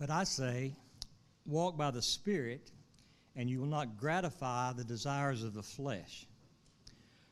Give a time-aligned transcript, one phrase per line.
[0.00, 0.74] But I say,
[1.44, 2.72] walk by the Spirit,
[3.36, 6.26] and you will not gratify the desires of the flesh.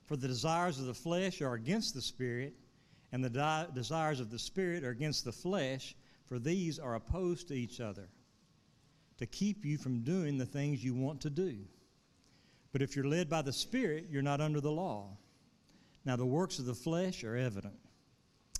[0.04, 2.52] For the desires of the flesh are against the Spirit,
[3.10, 5.96] and the di- desires of the Spirit are against the flesh,
[6.26, 8.10] for these are opposed to each other,
[9.16, 11.56] to keep you from doing the things you want to do.
[12.70, 15.16] But if you're led by the Spirit, you're not under the law.
[16.04, 17.76] Now, the works of the flesh are evident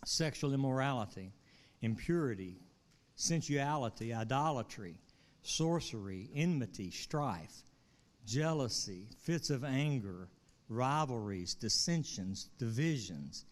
[0.05, 1.35] sexual immorality,
[1.83, 2.57] impurity,
[3.19, 4.95] sensuality, idolatry,
[5.43, 7.65] sorcery, enmity, strife,
[8.25, 10.29] jealousy, fits of anger,
[10.69, 13.45] rivalries, dissensions, divisions,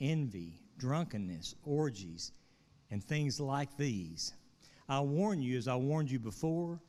[0.00, 2.32] envy, drunkenness, orgies,
[2.90, 4.32] and things like these.
[4.88, 6.80] I warn you, as I warned you before,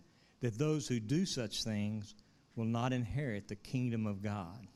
[0.41, 2.16] that those who do such things
[2.55, 4.67] will not inherit the kingdom of God.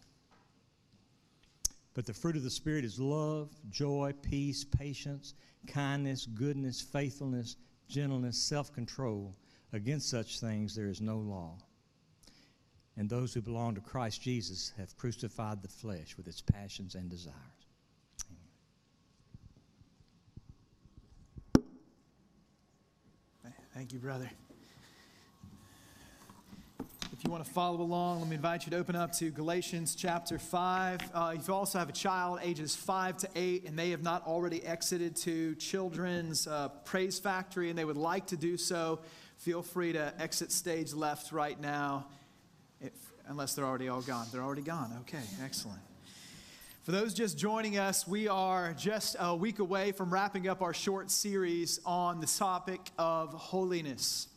[1.98, 5.34] But the fruit of the Spirit is love, joy, peace, patience,
[5.66, 7.55] kindness, goodness, faithfulness,
[7.90, 9.36] gentleness, self control.
[9.74, 11.58] Against such things there is no law.
[12.98, 17.10] And those who belong to Christ Jesus have crucified the flesh with its passions and
[17.10, 17.34] desires.
[23.74, 24.30] Thank you, brother.
[27.18, 29.96] If you want to follow along, let me invite you to open up to Galatians
[29.96, 30.99] chapter 5.
[31.12, 34.27] Uh, if you also have a child ages 5 to 8 and they have not
[34.27, 38.99] already exited to Children's uh, Praise Factory and they would like to do so,
[39.37, 42.05] feel free to exit stage left right now,
[42.82, 42.93] if,
[43.26, 44.27] unless they're already all gone.
[44.31, 44.93] They're already gone.
[45.02, 45.81] Okay, excellent.
[46.84, 50.74] For those just joining us, we are just a week away from wrapping up our
[50.74, 54.27] short series on the topic of holiness.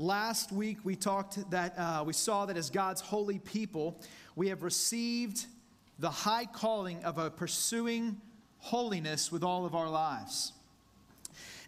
[0.00, 4.00] Last week we talked that uh, we saw that as God's holy people,
[4.34, 5.44] we have received
[5.98, 8.18] the high calling of a pursuing
[8.60, 10.54] holiness with all of our lives.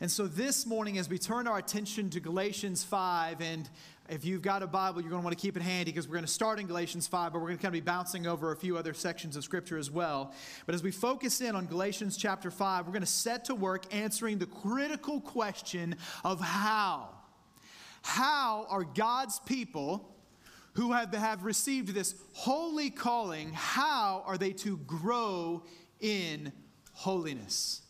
[0.01, 3.69] And so this morning, as we turn our attention to Galatians 5, and
[4.09, 6.15] if you've got a Bible, you're going to want to keep it handy because we're
[6.15, 8.53] going to start in Galatians 5, but we're going to kind of be bouncing over
[8.53, 10.33] a few other sections of Scripture as well.
[10.65, 13.95] But as we focus in on Galatians chapter 5, we're going to set to work
[13.95, 17.11] answering the critical question of how.
[18.03, 20.13] How are God's people
[20.75, 25.63] who have, have received this holy calling, how are they to grow
[26.01, 26.53] in
[26.93, 27.83] holiness?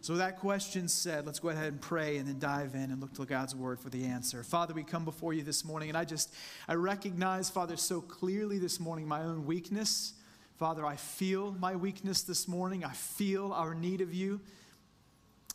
[0.00, 3.14] So, that question said, let's go ahead and pray and then dive in and look
[3.14, 4.42] to God's word for the answer.
[4.42, 6.34] Father, we come before you this morning, and I just,
[6.68, 10.12] I recognize, Father, so clearly this morning my own weakness.
[10.58, 12.84] Father, I feel my weakness this morning.
[12.84, 14.42] I feel our need of you.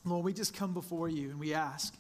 [0.04, 1.96] Lord, we just come before you and we ask,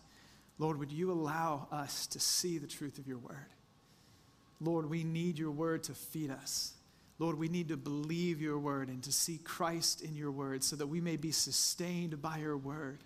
[0.59, 3.47] Lord, would you allow us to see the truth of your word?
[4.61, 6.73] Lord, we need your word to feed us.
[7.17, 10.75] Lord, we need to believe your word and to see Christ in your word so
[10.75, 12.99] that we may be sustained by your word.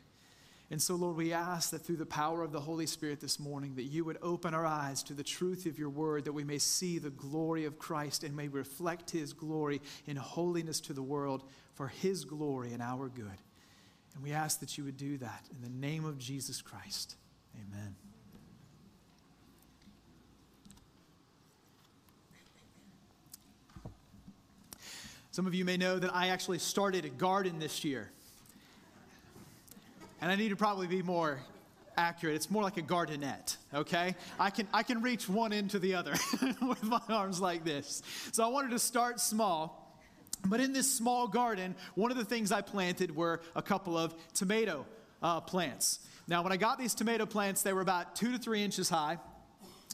[0.72, 3.76] And so, Lord, we ask that through the power of the Holy Spirit this morning,
[3.76, 6.58] that you would open our eyes to the truth of your word, that we may
[6.58, 11.44] see the glory of Christ and may reflect his glory in holiness to the world
[11.76, 13.38] for his glory and our good.
[14.16, 17.16] And we ask that you would do that in the name of Jesus Christ.
[17.56, 17.96] Amen.
[25.32, 28.12] Some of you may know that I actually started a garden this year.
[30.22, 31.40] And I need to probably be more
[31.98, 32.36] accurate.
[32.36, 34.16] It's more like a gardenette, okay?
[34.40, 36.14] I can, I can reach one end to the other
[36.62, 38.02] with my arms like this.
[38.32, 39.80] So I wanted to start small.
[40.46, 44.14] But in this small garden, one of the things I planted were a couple of
[44.34, 44.86] tomato
[45.22, 46.00] uh, plants.
[46.28, 49.18] Now, when I got these tomato plants, they were about two to three inches high.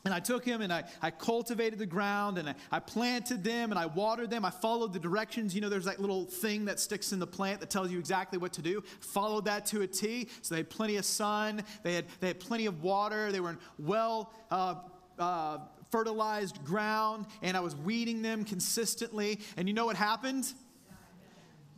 [0.05, 3.71] And I took him and I, I cultivated the ground and I, I planted them
[3.71, 4.45] and I watered them.
[4.45, 5.53] I followed the directions.
[5.53, 8.37] You know, there's that little thing that sticks in the plant that tells you exactly
[8.37, 8.81] what to do.
[9.01, 10.29] Followed that to a T.
[10.41, 13.49] So they had plenty of sun, they had, they had plenty of water, they were
[13.49, 14.75] in well uh,
[15.17, 15.57] uh,
[15.91, 19.39] fertilized ground, and I was weeding them consistently.
[19.57, 20.53] And you know what happened?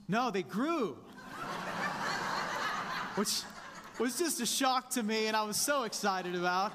[0.08, 0.98] No, they grew.
[3.16, 3.42] Which
[4.00, 6.72] was just a shock to me, and I was so excited about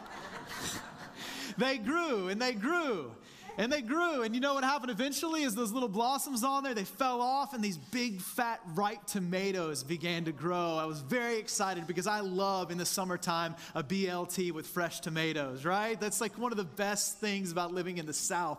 [1.58, 3.12] they grew and they grew
[3.58, 4.22] and they grew.
[4.22, 7.54] And you know what happened eventually is those little blossoms on there, they fell off
[7.54, 10.76] and these big, fat, ripe tomatoes began to grow.
[10.76, 15.64] I was very excited because I love in the summertime a BLT with fresh tomatoes,
[15.64, 15.98] right?
[15.98, 18.58] That's like one of the best things about living in the South.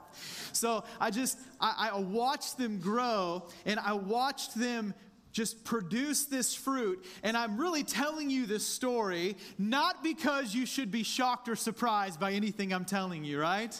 [0.53, 4.93] So I just, I, I watched them grow and I watched them
[5.37, 7.05] just produce this fruit.
[7.21, 12.19] And I'm really telling you this story not because you should be shocked or surprised
[12.19, 13.79] by anything I'm telling you, right?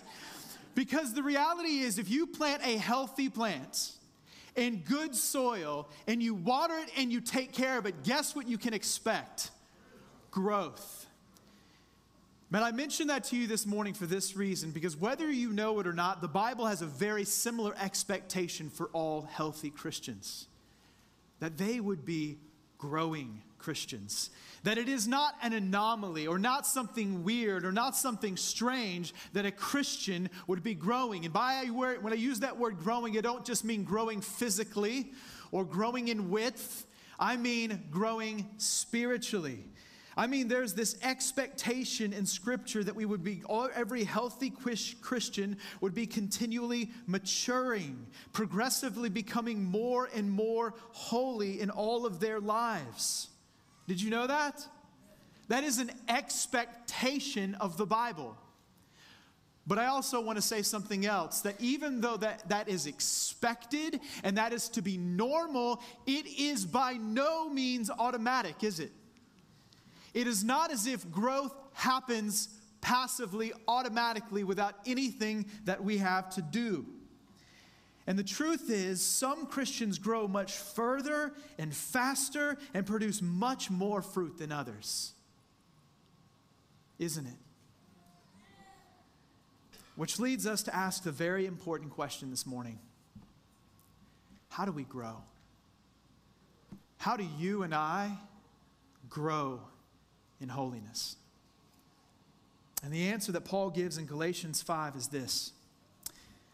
[0.76, 3.94] Because the reality is, if you plant a healthy plant,
[4.56, 8.48] in good soil and you water it and you take care of it, guess what
[8.48, 9.50] you can expect?
[10.30, 11.08] Growth.
[12.52, 15.80] Man, I mentioned that to you this morning for this reason because whether you know
[15.80, 20.48] it or not, the Bible has a very similar expectation for all healthy Christians
[21.40, 22.40] that they would be
[22.78, 24.30] growing Christians.
[24.64, 29.46] That it is not an anomaly or not something weird or not something strange that
[29.46, 31.26] a Christian would be growing.
[31.26, 35.12] And by when I use that word growing, I don't just mean growing physically
[35.52, 36.86] or growing in width,
[37.20, 39.64] I mean growing spiritually.
[40.18, 43.44] I mean, there's this expectation in Scripture that we would be,
[43.76, 52.08] every healthy Christian would be continually maturing, progressively becoming more and more holy in all
[52.08, 53.30] of their lives.
[53.88, 54.66] Did you know that?
[55.50, 58.36] That is an expectation of the Bible.
[59.68, 64.00] But I also want to say something else that even though that, that is expected
[64.24, 68.92] and that is to be normal, it is by no means automatic, is it?
[70.18, 72.50] It is not as if growth happens
[72.82, 76.88] passively, automatically, without anything that we have to do.
[78.08, 84.02] And the truth is, some Christians grow much further and faster and produce much more
[84.02, 85.14] fruit than others.
[86.98, 87.38] Isn't it?
[89.98, 92.80] Which leads us to ask the very important question this morning
[94.50, 95.18] How do we grow?
[96.98, 98.18] How do you and I
[99.10, 99.60] grow
[100.42, 101.16] in holiness?
[102.84, 105.52] And the answer that Paul gives in Galatians 5 is this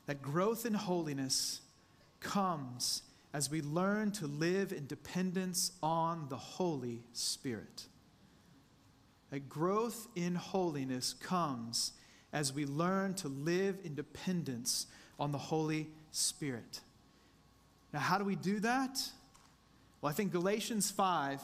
[0.05, 1.61] that growth in holiness
[2.19, 3.03] comes
[3.33, 7.87] as we learn to live in dependence on the Holy Spirit.
[9.31, 11.93] That growth in holiness comes
[12.31, 14.87] as we learn to live in dependence
[15.19, 16.81] on the Holy Spirit.
[17.93, 18.99] Now, how do we do that?
[20.01, 21.41] Well, I think Galatians 5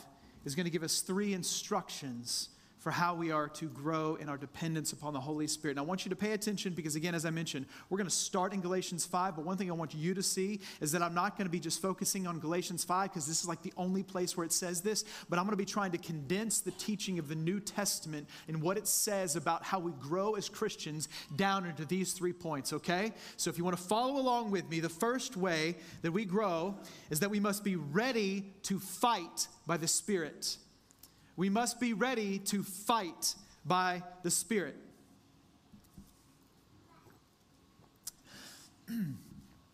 [0.50, 2.50] is going to give us three instructions
[2.80, 5.74] for how we are to grow in our dependence upon the Holy Spirit.
[5.74, 8.16] And I want you to pay attention because, again, as I mentioned, we're going to
[8.16, 9.36] start in Galatians 5.
[9.36, 11.60] But one thing I want you to see is that I'm not going to be
[11.60, 14.82] just focusing on Galatians 5 because this is like the only place where it says
[14.82, 18.28] this, but I'm going to be trying to condense the teaching of the New Testament
[18.48, 22.72] and what it says about how we grow as Christians down into these three points,
[22.72, 23.12] okay?
[23.36, 26.78] So if you want to follow along with me, the first way that we grow
[27.10, 30.58] is that we must be ready to fight by the Spirit
[31.40, 33.34] we must be ready to fight
[33.66, 34.76] by the Spirit.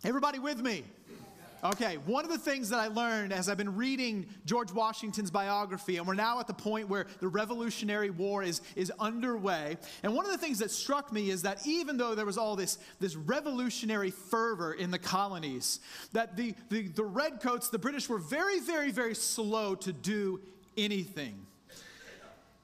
[0.04, 0.84] Everybody with me?
[1.64, 5.98] Okay, one of the things that I learned as I've been reading George Washington's biography,
[5.98, 9.78] and we're now at the point where the Revolutionary War is, is underway.
[10.04, 12.56] And one of the things that struck me is that even though there was all
[12.56, 15.80] this, this revolutionary fervor in the colonies,
[16.14, 20.40] that the, the, the redcoats, the British, were very, very, very slow to do
[20.78, 21.48] anything.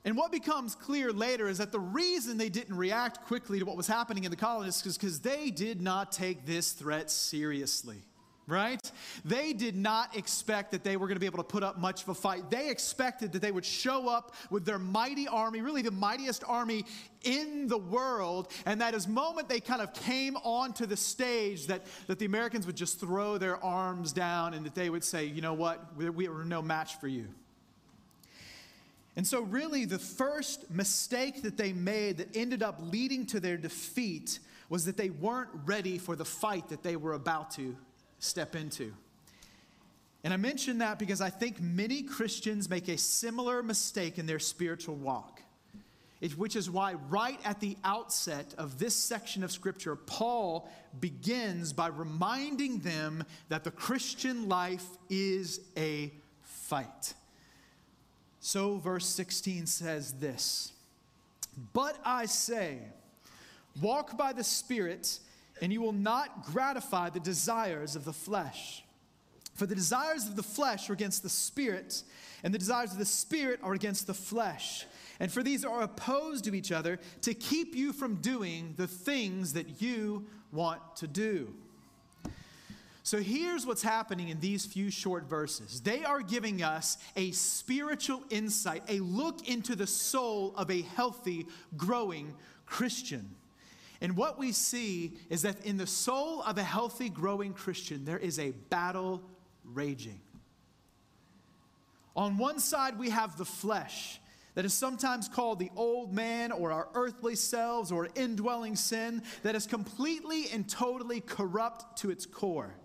[0.04, 3.78] And what becomes clear later is that the reason they didn't react quickly to what
[3.78, 7.98] was happening in the colonies is because they did not take this threat seriously.
[8.48, 8.82] Right?
[9.24, 12.02] They did not expect that they were going to be able to put up much
[12.02, 12.50] of a fight.
[12.50, 16.84] They expected that they would show up with their mighty army, really the mightiest army
[17.22, 21.84] in the world, and that as moment they kind of came onto the stage, that,
[22.08, 25.42] that the Americans would just throw their arms down and that they would say, you
[25.42, 27.28] know what, we, we are no match for you.
[29.16, 33.58] And so, really, the first mistake that they made that ended up leading to their
[33.58, 37.76] defeat was that they weren't ready for the fight that they were about to
[38.20, 38.94] step into.
[40.24, 44.40] And I mention that because I think many Christians make a similar mistake in their
[44.40, 45.42] spiritual walk.
[46.38, 50.70] Which is why, right at the outset of this section of Scripture, Paul
[51.00, 57.16] begins by reminding them that the Christian life is a fight.
[58.42, 60.74] So, verse 16 says this
[61.74, 62.80] But I say,
[63.80, 65.20] walk by the Spirit,
[65.62, 68.84] and you will not gratify the desires of the flesh.
[69.54, 72.02] For the desires of the flesh are against the Spirit,
[72.44, 74.88] and the desires of the Spirit are against the flesh.
[75.20, 79.54] And for these are opposed to each other to keep you from doing the things
[79.54, 81.54] that you want to do.
[83.04, 85.82] So here's what's happening in these few short verses.
[85.82, 91.48] They are giving us a spiritual insight, a look into the soul of a healthy,
[91.76, 92.36] growing
[92.68, 93.36] Christian.
[94.02, 98.18] And what we see is that in the soul of a healthy, growing Christian, there
[98.20, 99.22] is a battle
[99.64, 100.22] raging.
[102.16, 104.20] On one side, we have the flesh
[104.54, 109.56] that is sometimes called the old man or our earthly selves or indwelling sin that
[109.56, 112.76] is completely and totally corrupt to its core.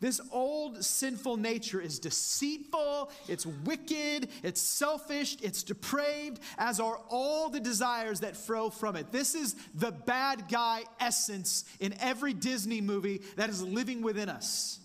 [0.00, 7.50] This old sinful nature is deceitful, it's wicked, it's selfish, it's depraved, as are all
[7.50, 9.12] the desires that flow from it.
[9.12, 14.80] This is the bad guy essence in every Disney movie that is living within us.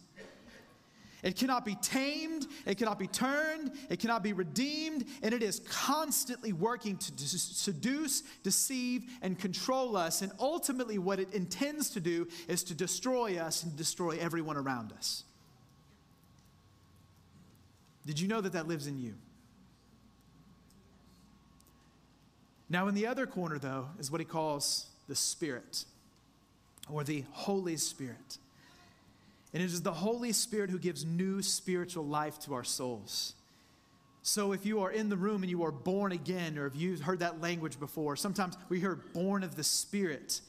[1.26, 5.60] It cannot be tamed, it cannot be turned, it cannot be redeemed, and it is
[5.68, 10.22] constantly working to seduce, deceive, and control us.
[10.22, 14.94] And ultimately, what it intends to do is to destroy us and destroy everyone around
[14.94, 15.24] us.
[18.06, 19.16] Did you know that that lives in you?
[22.70, 25.86] Now, in the other corner, though, is what he calls the Spirit
[26.88, 28.38] or the Holy Spirit.
[29.56, 33.36] And it is the Holy Spirit who gives new spiritual life to our souls.
[34.22, 37.00] So if you are in the room and you are born again, or if you've
[37.00, 40.42] heard that language before, sometimes we hear born of the Spirit.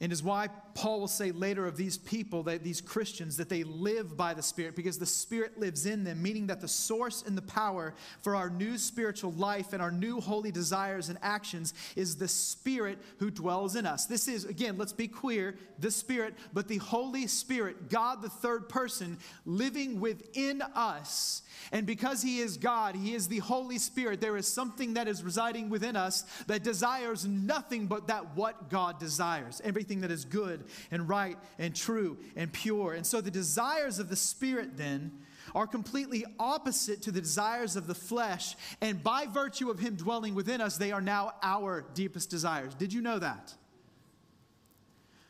[0.00, 3.64] And is why Paul will say later of these people, that these Christians, that they
[3.64, 7.36] live by the Spirit because the Spirit lives in them, meaning that the source and
[7.36, 12.16] the power for our new spiritual life and our new holy desires and actions is
[12.16, 14.04] the Spirit who dwells in us.
[14.04, 18.68] This is, again, let's be clear, the Spirit, but the Holy Spirit, God the third
[18.68, 21.40] person, living within us.
[21.72, 25.22] And because He is God, He is the Holy Spirit, there is something that is
[25.22, 29.62] residing within us that desires nothing but that what God desires.
[30.00, 32.94] That is good and right and true and pure.
[32.94, 35.12] And so the desires of the Spirit then
[35.54, 38.56] are completely opposite to the desires of the flesh.
[38.80, 42.74] And by virtue of Him dwelling within us, they are now our deepest desires.
[42.74, 43.54] Did you know that?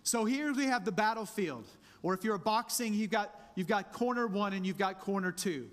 [0.02, 1.66] So here we have the battlefield.
[2.02, 5.68] Or if you're boxing, you've got, you've got corner one and you've got corner two.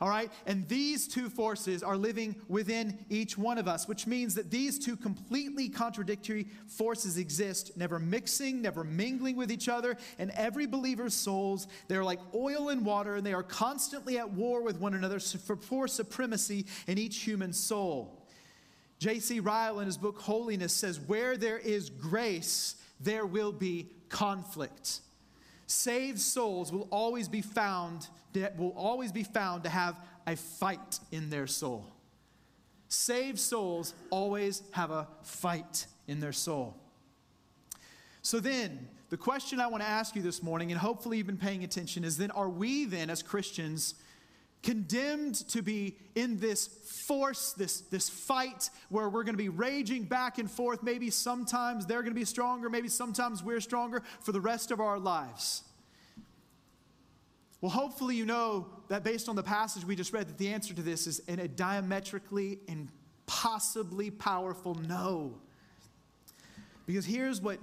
[0.00, 0.32] All right?
[0.46, 4.78] And these two forces are living within each one of us, which means that these
[4.78, 9.98] two completely contradictory forces exist, never mixing, never mingling with each other.
[10.18, 14.62] And every believer's souls, they're like oil and water, and they are constantly at war
[14.62, 18.26] with one another for, supremacy in each human soul.
[18.98, 19.40] J.C.
[19.40, 25.00] Ryle, in his book Holiness, says, Where there is grace, there will be conflict.
[25.70, 28.08] Saved souls will always be found
[28.56, 29.96] will always be found to have
[30.26, 31.86] a fight in their soul.
[32.88, 36.76] Saved souls always have a fight in their soul.
[38.22, 41.36] So then, the question I want to ask you this morning, and hopefully you've been
[41.36, 43.94] paying attention, is then are we then as Christians
[44.62, 50.04] condemned to be in this force, this, this fight where we're going to be raging
[50.04, 50.82] back and forth?
[50.82, 54.80] Maybe sometimes they're going to be stronger, maybe sometimes we're stronger for the rest of
[54.80, 55.62] our lives.
[57.60, 60.72] Well, hopefully, you know that based on the passage we just read, that the answer
[60.72, 62.88] to this is in a diametrically and
[63.26, 65.34] possibly powerful no.
[66.86, 67.58] Because here's what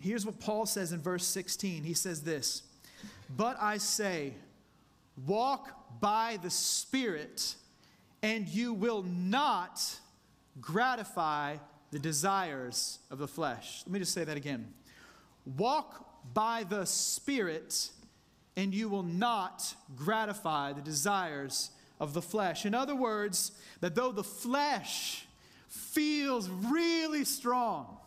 [0.00, 1.82] here's what Paul says in verse 16.
[1.82, 2.62] He says this,
[3.34, 4.34] "But I say,
[5.26, 7.56] walk by the Spirit,
[8.22, 9.98] and you will not
[10.60, 11.56] gratify
[11.90, 14.74] the desires of the flesh." Let me just say that again.
[15.44, 17.90] Walk by the Spirit,
[18.56, 21.70] and you will not gratify the desires
[22.00, 22.66] of the flesh.
[22.66, 25.26] In other words, that though the flesh
[25.68, 27.98] feels really strong,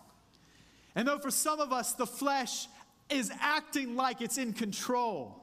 [0.95, 2.67] and though for some of us the flesh
[3.09, 5.40] is acting like it's in control,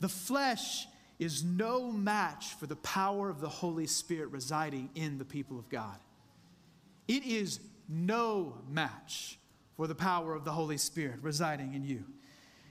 [0.00, 0.86] the flesh
[1.18, 5.68] is no match for the power of the Holy Spirit residing in the people of
[5.68, 5.98] God.
[7.06, 9.38] It is no match
[9.76, 12.04] for the power of the Holy Spirit residing in you.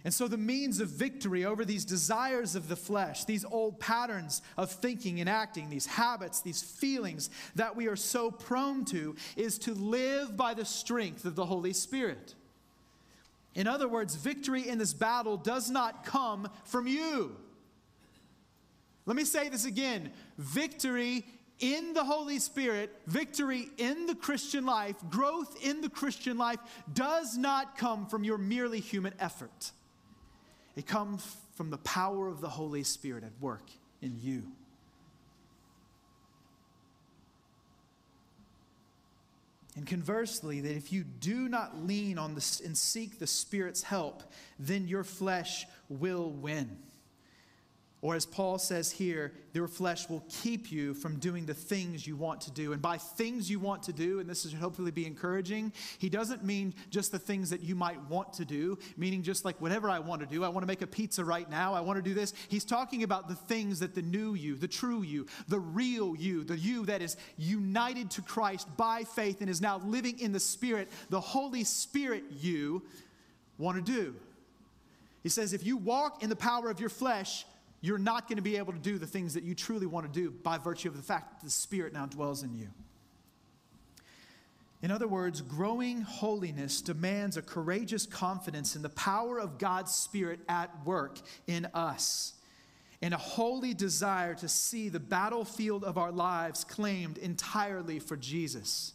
[0.05, 4.41] And so, the means of victory over these desires of the flesh, these old patterns
[4.57, 9.57] of thinking and acting, these habits, these feelings that we are so prone to, is
[9.59, 12.35] to live by the strength of the Holy Spirit.
[13.59, 17.35] In other words, victory in this battle does not come from you.
[19.05, 21.25] Let me say this again victory
[21.59, 26.59] in the Holy Spirit, victory in the Christian life, growth in the Christian life
[26.93, 29.71] does not come from your merely human effort.
[30.77, 33.69] It comes from the power of the Holy Spirit at work
[34.01, 34.43] in you.
[39.79, 44.23] And conversely, that if you do not lean on this and seek the Spirit's help,
[44.59, 46.77] then your flesh will win.
[48.01, 52.15] Or as Paul says here, your flesh will keep you from doing the things you
[52.15, 52.71] want to do.
[52.71, 56.41] And by things you want to do, and this should hopefully be encouraging, he doesn't
[56.41, 59.99] mean just the things that you might want to do, meaning just like whatever I
[59.99, 60.45] want to do.
[60.45, 61.73] I want to make a pizza right now.
[61.73, 62.33] I want to do this.
[62.47, 66.45] He's talking about the things that the new you, the true you, the real you,
[66.45, 70.39] the you that is united to Christ by faith and is now living in the
[70.39, 72.81] Spirit, the Holy Spirit you
[73.57, 74.15] want to do.
[75.21, 77.45] He says, if you walk in the power of your flesh,
[77.81, 80.19] you're not going to be able to do the things that you truly want to
[80.19, 82.67] do by virtue of the fact that the Spirit now dwells in you.
[84.81, 90.39] In other words, growing holiness demands a courageous confidence in the power of God's Spirit
[90.47, 92.33] at work in us
[93.01, 98.93] and a holy desire to see the battlefield of our lives claimed entirely for Jesus.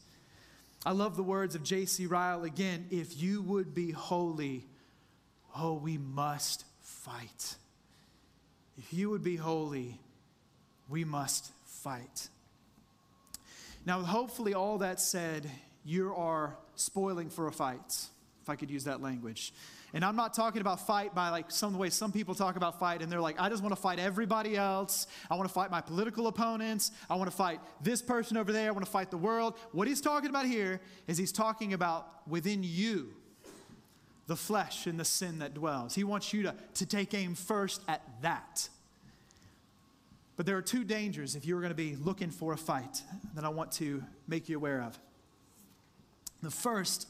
[0.84, 2.06] I love the words of J.C.
[2.06, 4.66] Ryle again if you would be holy,
[5.56, 7.56] oh, we must fight.
[8.76, 10.00] If you would be holy,
[10.88, 12.28] we must fight.
[13.87, 15.50] Now, hopefully, all that said,
[15.85, 18.07] you are spoiling for a fight,
[18.43, 19.52] if I could use that language.
[19.93, 23.00] And I'm not talking about fight by like some way some people talk about fight,
[23.00, 25.07] and they're like, I just want to fight everybody else.
[25.31, 26.90] I want to fight my political opponents.
[27.09, 28.69] I want to fight this person over there.
[28.69, 29.54] I want to fight the world.
[29.71, 33.14] What he's talking about here is he's talking about within you,
[34.26, 35.95] the flesh and the sin that dwells.
[35.95, 38.69] He wants you to, to take aim first at that.
[40.37, 43.02] But there are two dangers if you're going to be looking for a fight
[43.35, 44.99] that I want to make you aware of.
[46.43, 47.07] The first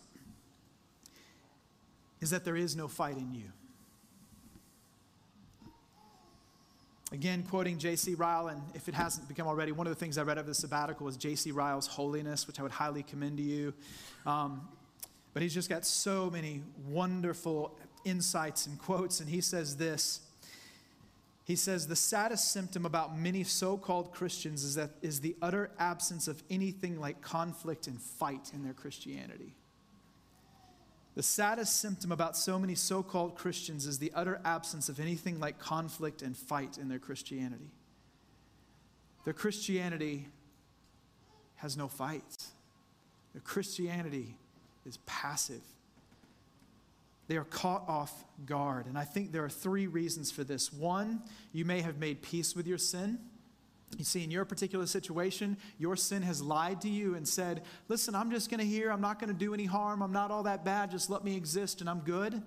[2.21, 3.51] is that there is no fight in you.
[7.13, 8.15] Again, quoting J.C.
[8.15, 10.55] Ryle, and if it hasn't become already, one of the things I read over the
[10.55, 11.53] sabbatical was J.C.
[11.53, 13.73] Ryle's Holiness, which I would highly commend to you.
[14.27, 14.67] Um,
[15.35, 20.21] but he's just got so many wonderful insights and quotes, and he says this.
[21.43, 25.73] He says, The saddest symptom about many so called Christians is, that, is the utter
[25.79, 29.57] absence of anything like conflict and fight in their Christianity.
[31.17, 35.41] The saddest symptom about so many so called Christians is the utter absence of anything
[35.41, 37.71] like conflict and fight in their Christianity.
[39.25, 40.29] Their Christianity
[41.57, 42.47] has no fight,
[43.33, 44.37] their Christianity
[44.87, 45.63] is passive.
[47.27, 48.87] They are caught off guard.
[48.87, 50.73] And I think there are three reasons for this.
[50.73, 51.23] One,
[51.53, 53.19] you may have made peace with your sin.
[53.97, 58.15] You see, in your particular situation, your sin has lied to you and said, Listen,
[58.15, 58.91] I'm just going to here.
[58.91, 60.03] I'm not going to do any harm.
[60.03, 60.91] I'm not all that bad.
[60.91, 62.43] Just let me exist and I'm good.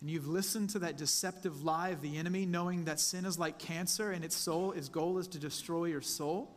[0.00, 3.58] And you've listened to that deceptive lie of the enemy, knowing that sin is like
[3.58, 6.54] cancer and its soul, its goal is to destroy your soul.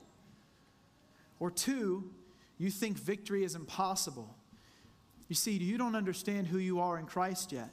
[1.39, 2.11] Or two,
[2.57, 4.35] you think victory is impossible.
[5.29, 7.69] You see, you don't understand who you are in Christ yet.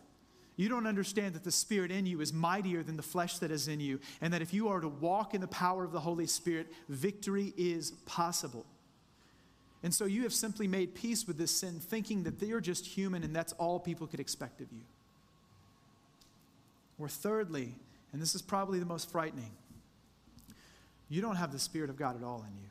[0.56, 3.68] You don't understand that the Spirit in you is mightier than the flesh that is
[3.68, 6.26] in you, and that if you are to walk in the power of the Holy
[6.26, 8.64] Spirit, victory is possible.
[9.82, 13.22] And so you have simply made peace with this sin, thinking that you're just human
[13.22, 14.82] and that's all people could expect of you.
[16.98, 17.74] Or thirdly,
[18.12, 19.50] and this is probably the most frightening,
[21.08, 22.68] you don't have the Spirit of God at all in you.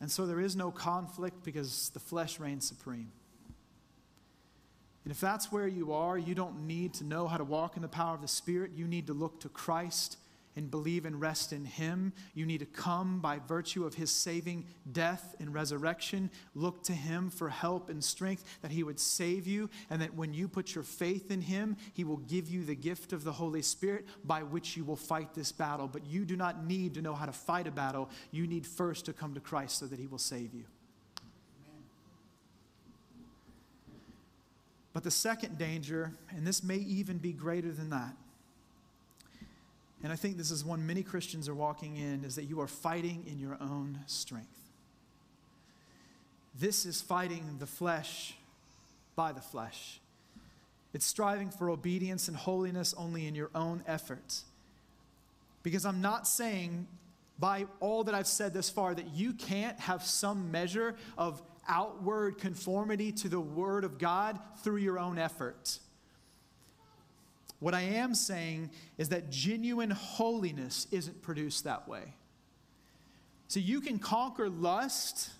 [0.00, 3.10] And so there is no conflict because the flesh reigns supreme.
[5.04, 7.82] And if that's where you are, you don't need to know how to walk in
[7.82, 8.72] the power of the Spirit.
[8.74, 10.18] You need to look to Christ
[10.56, 12.12] and believe and rest in Him.
[12.34, 16.30] You need to come by virtue of His saving death and resurrection.
[16.54, 20.32] Look to Him for help and strength, that He would save you, and that when
[20.32, 23.62] you put your faith in Him, He will give you the gift of the Holy
[23.62, 25.86] Spirit by which you will fight this battle.
[25.86, 28.10] But you do not need to know how to fight a battle.
[28.30, 30.64] You need first to come to Christ so that He will save you.
[34.92, 38.16] But the second danger, and this may even be greater than that,
[40.02, 42.68] and I think this is one many Christians are walking in, is that you are
[42.68, 44.60] fighting in your own strength.
[46.58, 48.34] This is fighting the flesh
[49.14, 50.00] by the flesh.
[50.94, 54.44] It's striving for obedience and holiness only in your own efforts.
[55.62, 56.86] Because I'm not saying
[57.38, 62.38] by all that I've said this far that you can't have some measure of outward
[62.38, 65.78] conformity to the Word of God through your own effort.
[67.58, 72.14] What I am saying is that genuine holiness isn't produced that way.
[73.48, 75.30] So you can conquer lust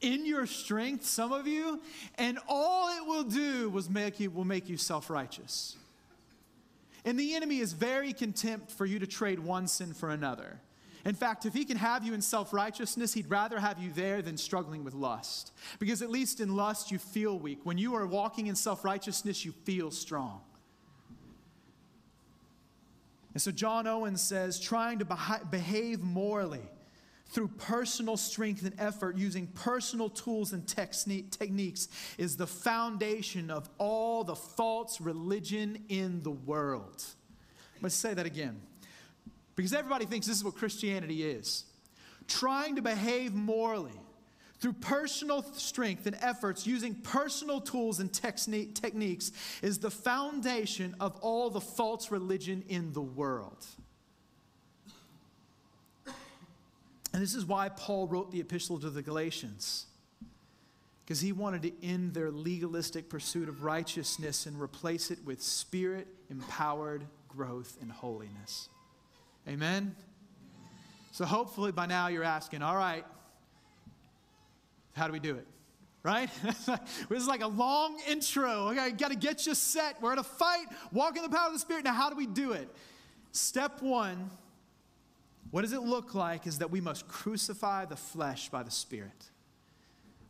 [0.00, 1.80] in your strength, some of you,
[2.16, 5.76] and all it will do was make you, will make you self righteous.
[7.04, 10.60] And the enemy is very contempt for you to trade one sin for another.
[11.04, 14.22] In fact, if he can have you in self righteousness, he'd rather have you there
[14.22, 15.52] than struggling with lust.
[15.78, 17.60] Because at least in lust, you feel weak.
[17.62, 20.40] When you are walking in self righteousness, you feel strong.
[23.36, 25.04] And so John Owen says trying to
[25.50, 26.62] behave morally
[27.26, 34.24] through personal strength and effort, using personal tools and techniques, is the foundation of all
[34.24, 37.04] the false religion in the world.
[37.82, 38.58] Let's say that again.
[39.54, 41.64] Because everybody thinks this is what Christianity is
[42.28, 44.00] trying to behave morally
[44.58, 51.16] through personal strength and efforts, using personal tools and techni- techniques, is the foundation of
[51.20, 53.66] all the false religion in the world.
[57.12, 59.86] And this is why Paul wrote the epistle to the Galatians,
[61.04, 66.08] because he wanted to end their legalistic pursuit of righteousness and replace it with spirit
[66.30, 68.68] empowered growth in holiness.
[69.48, 69.94] Amen?
[71.12, 73.04] So hopefully by now you're asking, all right,
[74.96, 75.46] how do we do it?
[76.02, 76.30] Right?
[76.42, 78.68] this is like a long intro.
[78.70, 80.00] Okay, got to get you set.
[80.00, 81.84] We're going to fight, walk in the power of the Spirit.
[81.84, 82.68] Now, how do we do it?
[83.32, 84.30] Step one,
[85.50, 89.30] what does it look like is that we must crucify the flesh by the Spirit.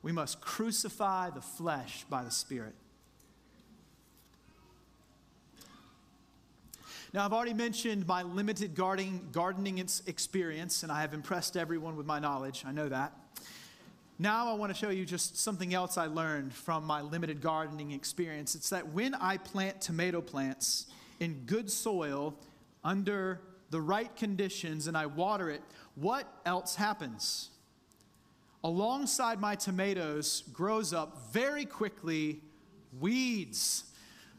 [0.03, 2.75] We must crucify the flesh by the Spirit.
[7.13, 12.19] Now, I've already mentioned my limited gardening experience, and I have impressed everyone with my
[12.19, 12.65] knowledge.
[12.67, 13.13] I know that.
[14.19, 17.91] Now, I want to show you just something else I learned from my limited gardening
[17.91, 18.55] experience.
[18.55, 20.87] It's that when I plant tomato plants
[21.21, 22.35] in good soil
[22.83, 25.61] under the right conditions and I water it,
[25.97, 27.51] what else happens?
[28.65, 32.41] Alongside my tomatoes grows up very quickly
[32.99, 33.85] weeds,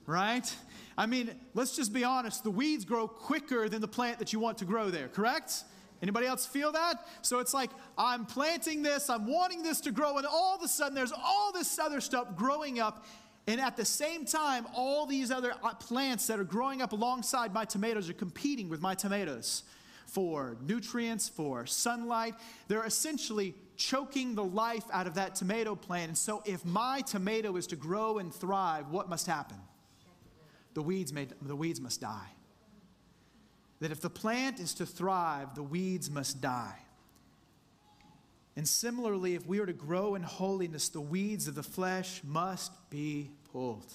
[0.07, 0.51] right?
[0.97, 4.39] I mean, let's just be honest, the weeds grow quicker than the plant that you
[4.39, 5.63] want to grow there, correct?
[6.01, 7.05] Anybody else feel that?
[7.21, 10.67] So it's like I'm planting this, I'm wanting this to grow, and all of a
[10.67, 13.05] sudden there's all this other stuff growing up.
[13.47, 17.53] And at the same time, all these other uh, plants that are growing up alongside
[17.53, 19.63] my tomatoes are competing with my tomatoes
[20.05, 22.35] for nutrients, for sunlight.
[22.67, 26.09] They're essentially choking the life out of that tomato plant.
[26.09, 29.57] And so, if my tomato is to grow and thrive, what must happen?
[30.77, 32.27] the weeds, may, the weeds must die.
[33.79, 36.77] That if the plant is to thrive, the weeds must die.
[38.55, 42.71] And similarly, if we are to grow in holiness, the weeds of the flesh must
[42.89, 43.93] be pulled.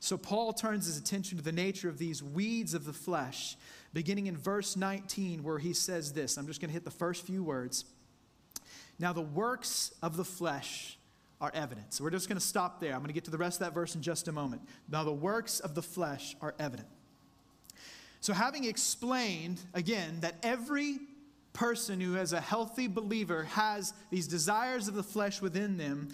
[0.00, 3.56] So Paul turns his attention to the nature of these weeds of the flesh,
[3.92, 6.36] beginning in verse 19, where he says this.
[6.36, 7.86] I'm just going to hit the first few words.
[8.98, 10.98] Now, the works of the flesh
[11.40, 11.94] are evident.
[11.94, 12.92] So we're just going to stop there.
[12.92, 14.60] I'm going to get to the rest of that verse in just a moment.
[14.90, 16.88] Now, the works of the flesh are evident.
[18.20, 20.98] So, having explained again that every
[21.52, 26.08] person who is a healthy believer has these desires of the flesh within them,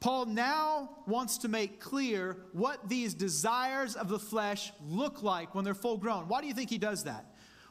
[0.00, 5.64] Paul now wants to make clear what these desires of the flesh look like when
[5.64, 6.28] they're full grown.
[6.28, 7.24] Why do you think he does that?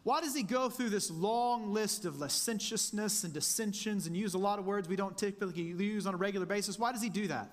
[0.04, 4.38] Why does he go through this long list of licentiousness and dissensions and use a
[4.38, 6.80] lot of words we don't typically use on a regular basis?
[6.80, 7.52] Why does he do that?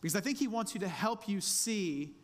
[0.00, 2.14] Because I think he wants you to help you see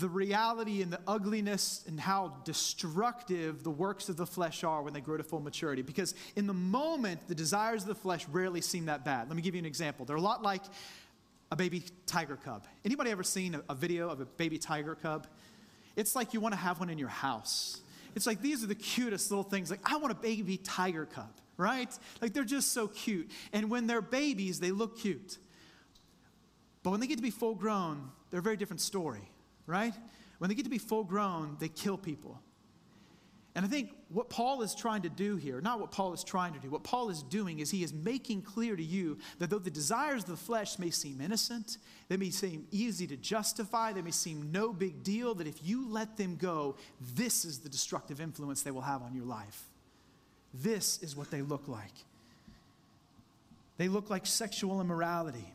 [0.00, 4.92] the reality and the ugliness and how destructive the works of the flesh are when
[4.92, 5.82] they grow to full maturity.
[5.82, 9.28] Because in the moment, the desires of the flesh rarely seem that bad.
[9.28, 10.06] Let me give you an example.
[10.06, 10.62] They're a lot like
[11.50, 12.64] a baby tiger cub.
[12.84, 15.26] Anybody ever seen a, a video of a baby tiger cub?
[15.96, 17.80] It's like you want to have one in your house.
[18.14, 19.70] It's like these are the cutest little things.
[19.70, 21.90] Like, I want a baby tiger cub, right?
[22.22, 23.30] Like, they're just so cute.
[23.52, 25.38] And when they're babies, they look cute.
[26.82, 29.28] But when they get to be full grown, they're a very different story,
[29.66, 29.94] right?
[30.38, 32.40] When they get to be full grown, they kill people.
[33.56, 36.52] And I think what Paul is trying to do here, not what Paul is trying
[36.52, 39.58] to do, what Paul is doing is he is making clear to you that though
[39.58, 44.02] the desires of the flesh may seem innocent, they may seem easy to justify, they
[44.02, 46.76] may seem no big deal, that if you let them go,
[47.14, 49.64] this is the destructive influence they will have on your life.
[50.52, 51.94] This is what they look like.
[53.78, 55.50] They look like sexual immorality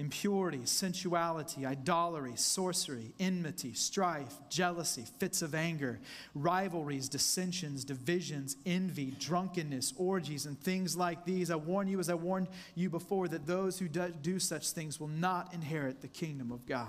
[0.00, 6.00] impurity, sensuality, idolatry, sorcery, enmity, strife, jealousy, fits of anger,
[6.34, 11.50] rivalries, dissensions, divisions, envy, drunkenness, orgies, and things like these.
[11.50, 15.08] I warn you, as I warned you before, that those who do such things will
[15.08, 16.88] not inherit the kingdom of God.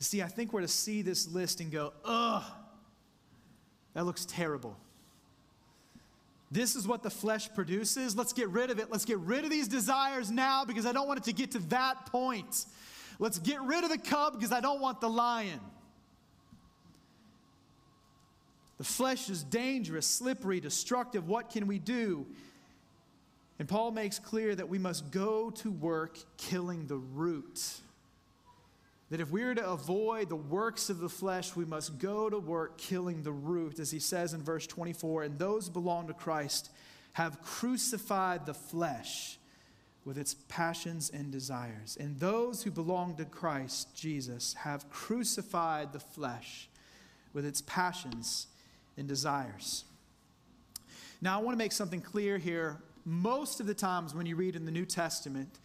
[0.00, 2.44] See, I think we're to see this list and go, ugh,
[3.92, 4.74] that looks terrible.
[6.50, 8.16] This is what the flesh produces.
[8.16, 8.90] Let's get rid of it.
[8.90, 11.58] Let's get rid of these desires now because I don't want it to get to
[11.68, 12.64] that point.
[13.18, 15.60] Let's get rid of the cub because I don't want the lion.
[18.78, 21.28] The flesh is dangerous, slippery, destructive.
[21.28, 22.26] What can we do?
[23.58, 27.60] And Paul makes clear that we must go to work killing the root.
[29.10, 32.38] That if we are to avoid the works of the flesh, we must go to
[32.38, 35.22] work killing the root, as he says in verse 24.
[35.22, 36.70] And those who belong to Christ
[37.14, 39.38] have crucified the flesh
[40.04, 41.96] with its passions and desires.
[41.98, 46.68] And those who belong to Christ Jesus have crucified the flesh
[47.32, 48.46] with its passions
[48.96, 49.84] and desires.
[51.20, 52.78] Now, I want to make something clear here.
[53.04, 55.58] Most of the times when you read in the New Testament,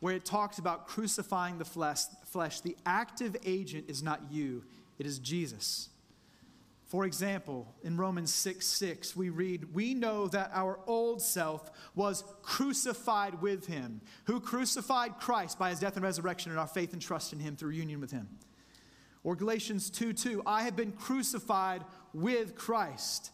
[0.00, 4.64] where it talks about crucifying the flesh, flesh, the active agent is not you,
[4.98, 5.90] it is Jesus.
[6.90, 12.24] For example, in Romans 6 6, we read, We know that our old self was
[12.42, 14.00] crucified with him.
[14.24, 17.54] Who crucified Christ by his death and resurrection and our faith and trust in him
[17.54, 18.28] through union with him.
[19.22, 23.30] Or Galatians 2 2, I have been crucified with Christ.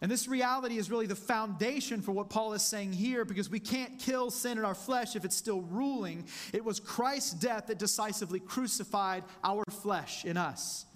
[0.00, 3.58] And this reality is really the foundation for what Paul is saying here because we
[3.58, 6.24] can't kill sin in our flesh if it's still ruling.
[6.52, 10.86] It was Christ's death that decisively crucified our flesh in us.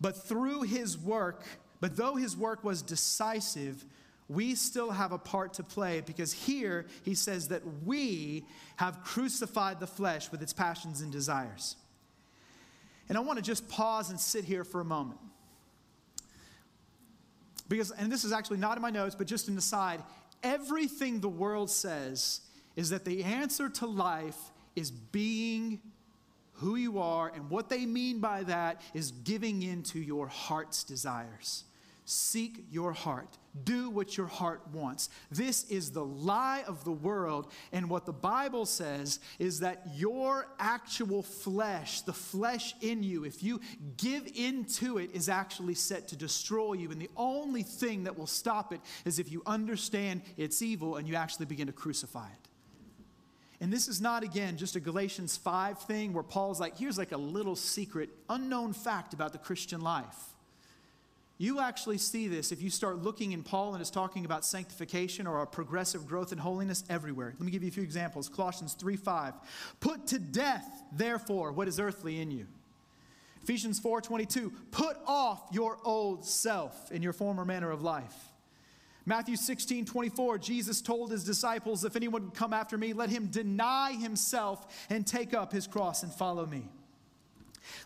[0.00, 1.44] But through his work,
[1.80, 3.84] but though his work was decisive,
[4.28, 8.44] we still have a part to play because here he says that we
[8.76, 11.76] have crucified the flesh with its passions and desires.
[13.08, 15.20] And I want to just pause and sit here for a moment.
[17.68, 20.02] Because, and this is actually not in my notes, but just an aside,
[20.42, 22.40] everything the world says
[22.76, 24.38] is that the answer to life
[24.76, 25.80] is being
[26.52, 30.84] who you are, and what they mean by that is giving in to your heart's
[30.84, 31.64] desires.
[32.08, 33.36] Seek your heart.
[33.64, 35.08] Do what your heart wants.
[35.28, 37.50] This is the lie of the world.
[37.72, 43.42] And what the Bible says is that your actual flesh, the flesh in you, if
[43.42, 43.60] you
[43.96, 46.92] give into it, is actually set to destroy you.
[46.92, 51.08] And the only thing that will stop it is if you understand it's evil and
[51.08, 52.48] you actually begin to crucify it.
[53.60, 57.10] And this is not, again, just a Galatians 5 thing where Paul's like, here's like
[57.10, 60.35] a little secret, unknown fact about the Christian life.
[61.38, 65.26] You actually see this if you start looking in Paul and is talking about sanctification
[65.26, 67.34] or a progressive growth in holiness everywhere.
[67.38, 68.28] Let me give you a few examples.
[68.28, 69.34] Colossians 3 5.
[69.80, 72.46] Put to death, therefore, what is earthly in you.
[73.42, 74.50] Ephesians 4 22.
[74.70, 78.32] Put off your old self in your former manner of life.
[79.08, 83.28] Matthew 16, 24, Jesus told his disciples, If anyone would come after me, let him
[83.28, 86.68] deny himself and take up his cross and follow me.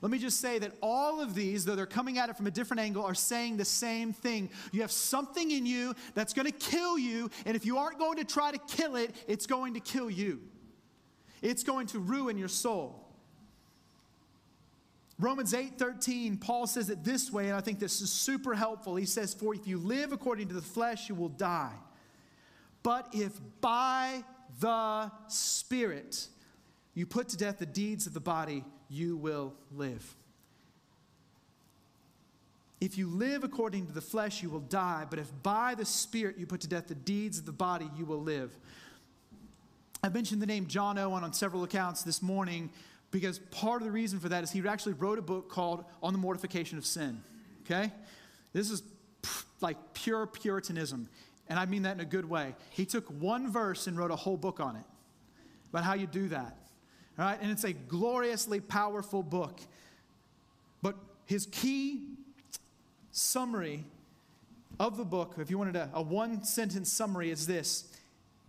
[0.02, 2.50] Let me just say that all of these, though they're coming at it from a
[2.50, 4.50] different angle, are saying the same thing.
[4.72, 8.18] You have something in you that's going to kill you, and if you aren't going
[8.18, 10.40] to try to kill it, it's going to kill you.
[11.42, 13.06] It's going to ruin your soul.
[15.18, 18.96] Romans 8:13, Paul says it this way, and I think this is super helpful.
[18.96, 21.74] He says, For if you live according to the flesh, you will die.
[22.82, 24.24] But if by
[24.60, 26.28] the Spirit
[26.94, 30.16] you put to death the deeds of the body, you will live.
[32.80, 36.38] If you live according to the flesh, you will die, but if by the Spirit
[36.38, 38.50] you put to death the deeds of the body, you will live.
[40.02, 42.70] I've mentioned the name John Owen on several accounts this morning
[43.10, 46.12] because part of the reason for that is he actually wrote a book called On
[46.12, 47.22] the Mortification of Sin.
[47.64, 47.92] Okay?
[48.52, 48.82] This is
[49.60, 51.08] like pure Puritanism.
[51.48, 52.54] And I mean that in a good way.
[52.70, 54.84] He took one verse and wrote a whole book on it
[55.70, 56.56] about how you do that.
[57.20, 57.38] All right?
[57.40, 59.60] And it's a gloriously powerful book.
[60.82, 62.08] But his key
[63.12, 63.84] summary
[64.80, 67.92] of the book, if you wanted a, a one sentence summary, is this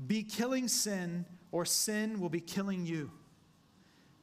[0.08, 3.12] Be killing sin, or sin will be killing you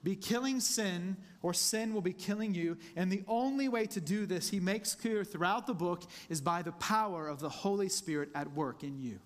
[0.03, 2.79] be killing sin, or sin will be killing you.
[2.97, 6.63] And the only way to do this, he makes clear throughout the book, is by
[6.63, 9.19] the power of the Holy Spirit at work in you.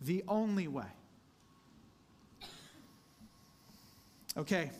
[0.00, 0.84] The only way.
[4.36, 4.72] Okay,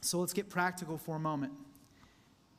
[0.00, 1.52] so let's get practical for a moment.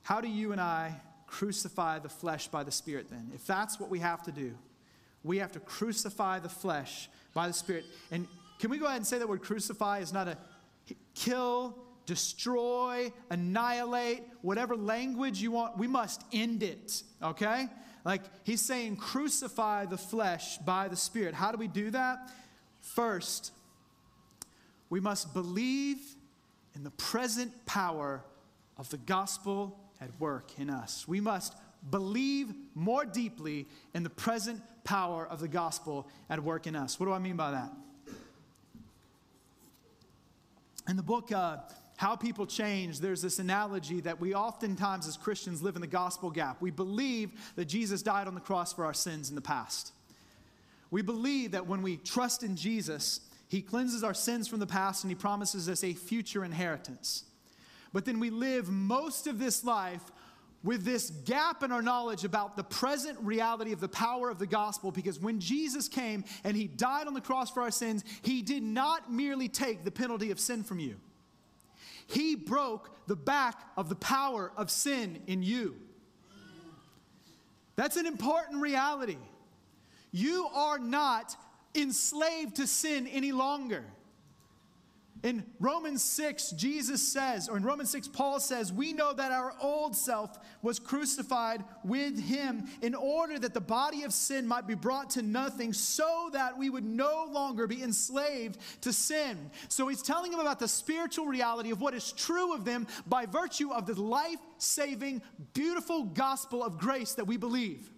[0.03, 0.95] How do you and I
[1.27, 3.29] crucify the flesh by the Spirit then?
[3.35, 4.53] If that's what we have to do,
[5.23, 7.83] we have to crucify the flesh by the Spirit.
[8.09, 8.25] And
[8.57, 10.37] can we go ahead and say that word crucify is not a
[11.13, 17.67] kill, destroy, annihilate, whatever language you want, we must end it, okay?
[18.05, 21.33] Like he's saying, crucify the flesh by the Spirit.
[21.33, 22.31] How do we do that?
[22.79, 23.51] First,
[24.91, 25.97] we must believe
[26.75, 28.21] in the present power
[28.77, 31.07] of the gospel at work in us.
[31.07, 31.55] We must
[31.89, 36.99] believe more deeply in the present power of the gospel at work in us.
[36.99, 37.71] What do I mean by that?
[40.89, 41.57] In the book, uh,
[41.95, 46.29] How People Change, there's this analogy that we oftentimes as Christians live in the gospel
[46.29, 46.61] gap.
[46.61, 49.93] We believe that Jesus died on the cross for our sins in the past.
[50.89, 53.21] We believe that when we trust in Jesus,
[53.51, 57.25] he cleanses our sins from the past and he promises us a future inheritance.
[57.91, 60.01] But then we live most of this life
[60.63, 64.47] with this gap in our knowledge about the present reality of the power of the
[64.47, 68.41] gospel because when Jesus came and he died on the cross for our sins, he
[68.41, 70.95] did not merely take the penalty of sin from you,
[72.07, 75.75] he broke the back of the power of sin in you.
[77.75, 79.17] That's an important reality.
[80.13, 81.35] You are not
[81.75, 83.83] enslaved to sin any longer.
[85.23, 89.53] In Romans 6, Jesus says, or in Romans 6, Paul says, we know that our
[89.61, 94.73] old self was crucified with him in order that the body of sin might be
[94.73, 99.51] brought to nothing, so that we would no longer be enslaved to sin.
[99.67, 103.27] So he's telling them about the spiritual reality of what is true of them by
[103.27, 105.21] virtue of the life saving,
[105.53, 107.91] beautiful gospel of grace that we believe.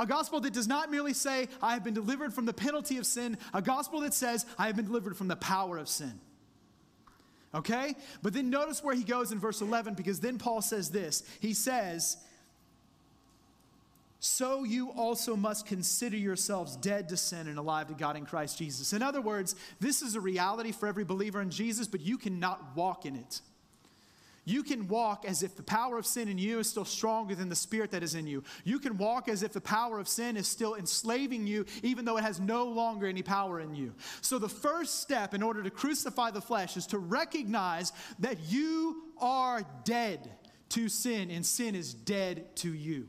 [0.00, 3.04] A gospel that does not merely say, I have been delivered from the penalty of
[3.04, 6.18] sin, a gospel that says, I have been delivered from the power of sin.
[7.54, 7.94] Okay?
[8.22, 11.22] But then notice where he goes in verse 11 because then Paul says this.
[11.40, 12.16] He says,
[14.20, 18.56] so you also must consider yourselves dead to sin and alive to God in Christ
[18.56, 18.94] Jesus.
[18.94, 22.74] In other words, this is a reality for every believer in Jesus, but you cannot
[22.74, 23.42] walk in it.
[24.50, 27.48] You can walk as if the power of sin in you is still stronger than
[27.48, 28.42] the spirit that is in you.
[28.64, 32.16] You can walk as if the power of sin is still enslaving you, even though
[32.16, 33.94] it has no longer any power in you.
[34.22, 39.04] So, the first step in order to crucify the flesh is to recognize that you
[39.20, 40.28] are dead
[40.70, 43.08] to sin, and sin is dead to you.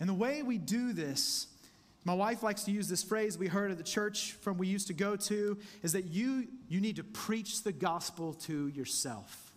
[0.00, 1.48] And the way we do this
[2.08, 4.86] my wife likes to use this phrase we heard at the church from we used
[4.86, 9.52] to go to is that you you need to preach the gospel to yourself.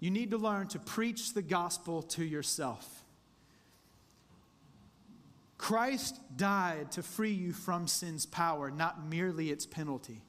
[0.00, 3.04] You need to learn to preach the gospel to yourself.
[5.58, 10.22] Christ died to free you from sin's power, not merely its penalty.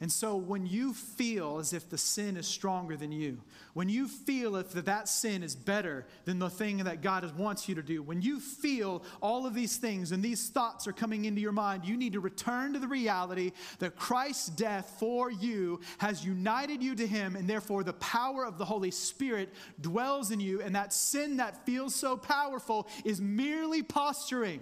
[0.00, 3.40] And so when you feel as if the sin is stronger than you,
[3.74, 7.76] when you feel if that sin is better than the thing that God wants you
[7.76, 11.40] to do, when you feel all of these things and these thoughts are coming into
[11.40, 16.24] your mind, you need to return to the reality that Christ's death for you has
[16.24, 20.60] united you to him and therefore the power of the Holy Spirit dwells in you
[20.60, 24.60] and that sin that feels so powerful is merely posturing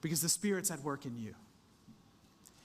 [0.00, 1.34] because the Spirit's at work in you.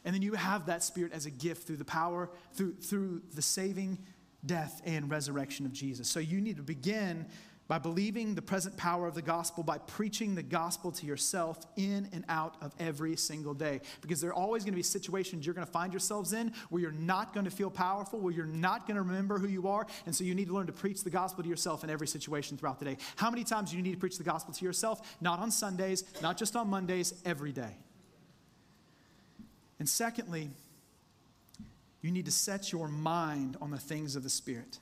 [0.05, 3.41] And then you have that spirit as a gift through the power, through, through the
[3.41, 3.97] saving
[4.45, 6.07] death and resurrection of Jesus.
[6.07, 7.25] So you need to begin
[7.67, 12.07] by believing the present power of the gospel, by preaching the gospel to yourself in
[12.13, 13.81] and out of every single day.
[14.01, 16.81] Because there are always going to be situations you're going to find yourselves in where
[16.81, 19.87] you're not going to feel powerful, where you're not going to remember who you are.
[20.05, 22.57] And so you need to learn to preach the gospel to yourself in every situation
[22.57, 22.97] throughout the day.
[23.15, 25.17] How many times do you need to preach the gospel to yourself?
[25.19, 27.77] Not on Sundays, not just on Mondays, every day.
[29.79, 30.49] And secondly,
[32.01, 34.79] you need to set your mind on the things of the Spirit.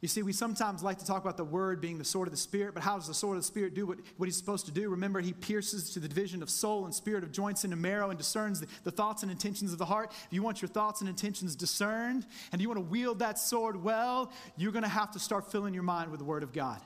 [0.00, 2.38] You see, we sometimes like to talk about the word being the sword of the
[2.38, 4.72] Spirit, but how does the sword of the Spirit do what, what he's supposed to
[4.72, 4.88] do?
[4.88, 8.18] Remember, he pierces to the division of soul and spirit, of joints and marrow, and
[8.18, 10.10] discerns the, the thoughts and intentions of the heart.
[10.10, 13.82] If you want your thoughts and intentions discerned, and you want to wield that sword
[13.82, 16.80] well, you're going to have to start filling your mind with the word of God.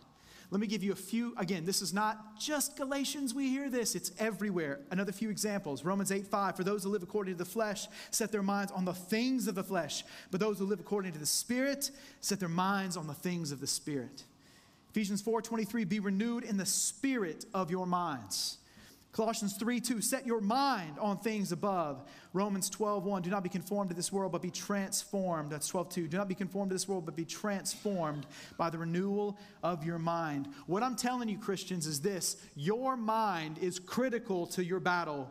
[0.51, 1.35] Let me give you a few.
[1.37, 4.81] Again, this is not just Galatians, we hear this, it's everywhere.
[4.91, 6.57] Another few examples Romans 8 5.
[6.57, 9.55] For those who live according to the flesh, set their minds on the things of
[9.55, 10.05] the flesh.
[10.31, 13.61] But those who live according to the Spirit, set their minds on the things of
[13.61, 14.25] the Spirit.
[14.91, 15.85] Ephesians 4 23.
[15.85, 18.59] Be renewed in the spirit of your minds.
[19.15, 22.03] Colossians 3 2, set your mind on things above.
[22.33, 25.53] Romans 12 1, do not be conformed to this world, but be transformed.
[25.53, 26.09] That's 12 2.
[26.09, 28.27] Do not be conformed to this world, but be transformed
[28.59, 30.49] by the renewal of your mind.
[30.67, 35.31] What I'm telling you, Christians, is this your mind is critical to your battle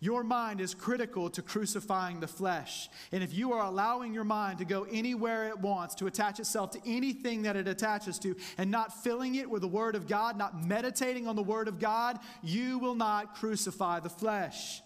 [0.00, 2.90] your mind is critical to crucifying the flesh.
[3.12, 6.70] And if you are allowing your mind to go anywhere it wants, to attach itself
[6.72, 10.36] to anything that it attaches to, and not filling it with the Word of God,
[10.36, 14.82] not meditating on the Word of God, you will not crucify the flesh.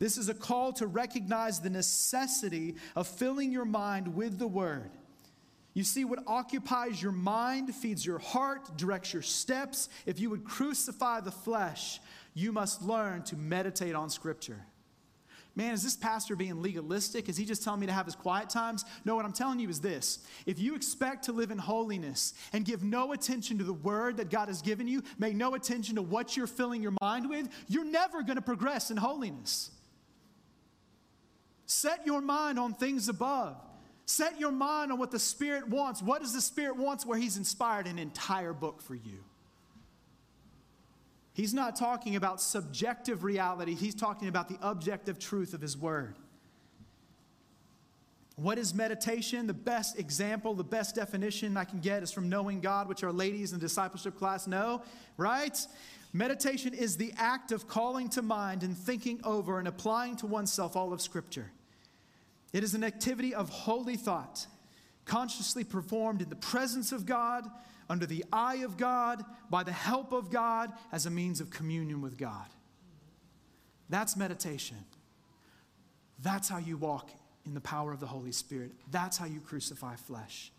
[0.00, 4.90] This is a call to recognize the necessity of filling your mind with the Word.
[5.74, 9.88] You see, what occupies your mind feeds your heart, directs your steps.
[10.04, 12.00] If you would crucify the flesh,
[12.34, 14.64] you must learn to meditate on Scripture.
[15.56, 17.28] Man, is this pastor being legalistic?
[17.28, 18.84] Is he just telling me to have his quiet times?
[19.04, 20.20] No, what I'm telling you is this.
[20.46, 24.30] If you expect to live in holiness and give no attention to the word that
[24.30, 27.84] God has given you, make no attention to what you're filling your mind with, you're
[27.84, 29.72] never going to progress in holiness.
[31.66, 33.56] Set your mind on things above.
[34.06, 36.00] Set your mind on what the Spirit wants.
[36.00, 39.24] What does the Spirit wants where He's inspired an entire book for you?
[41.32, 46.16] He's not talking about subjective reality, he's talking about the objective truth of his word.
[48.36, 49.46] What is meditation?
[49.46, 53.12] The best example, the best definition I can get is from Knowing God, which our
[53.12, 54.82] ladies in the discipleship class know,
[55.18, 55.58] right?
[56.14, 60.74] Meditation is the act of calling to mind and thinking over and applying to oneself
[60.74, 61.52] all of Scripture.
[62.52, 64.46] It is an activity of holy thought
[65.04, 67.44] consciously performed in the presence of God,
[67.90, 72.00] under the eye of God, by the help of God, as a means of communion
[72.00, 72.46] with God.
[73.88, 74.76] That's meditation.
[76.22, 77.10] That's how you walk
[77.44, 78.70] in the power of the Holy Spirit.
[78.92, 80.52] That's how you crucify flesh.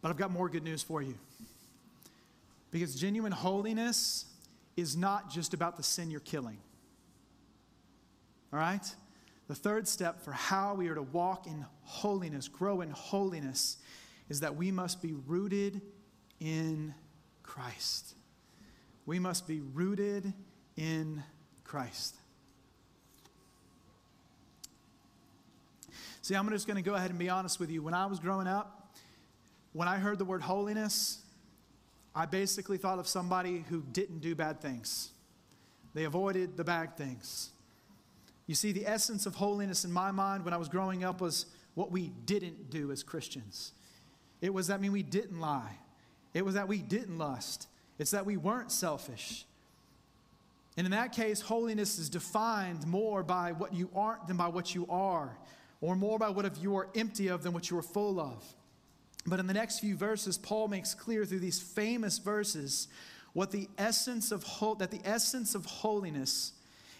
[0.00, 1.16] But I've got more good news for you.
[2.70, 4.26] Because genuine holiness
[4.76, 6.58] is not just about the sin you're killing.
[8.52, 8.94] All right?
[9.52, 13.76] The third step for how we are to walk in holiness, grow in holiness,
[14.30, 15.82] is that we must be rooted
[16.40, 16.94] in
[17.42, 18.14] Christ.
[19.04, 20.32] We must be rooted
[20.78, 21.22] in
[21.64, 22.16] Christ.
[26.22, 27.82] See, I'm just going to go ahead and be honest with you.
[27.82, 28.96] When I was growing up,
[29.74, 31.18] when I heard the word holiness,
[32.14, 35.10] I basically thought of somebody who didn't do bad things.
[35.92, 37.50] They avoided the bad things.
[38.52, 41.46] You see, the essence of holiness in my mind when I was growing up was
[41.72, 43.72] what we didn't do as Christians.
[44.42, 45.78] It was that mean we didn't lie.
[46.34, 47.66] It was that we didn't lust.
[47.98, 49.46] It's that we weren't selfish.
[50.76, 54.74] And in that case, holiness is defined more by what you aren't than by what
[54.74, 55.34] you are,
[55.80, 58.44] or more by what you are empty of than what you are full of.
[59.26, 62.88] But in the next few verses, Paul makes clear through these famous verses
[63.32, 64.44] what the essence of
[64.78, 66.52] that the essence of holiness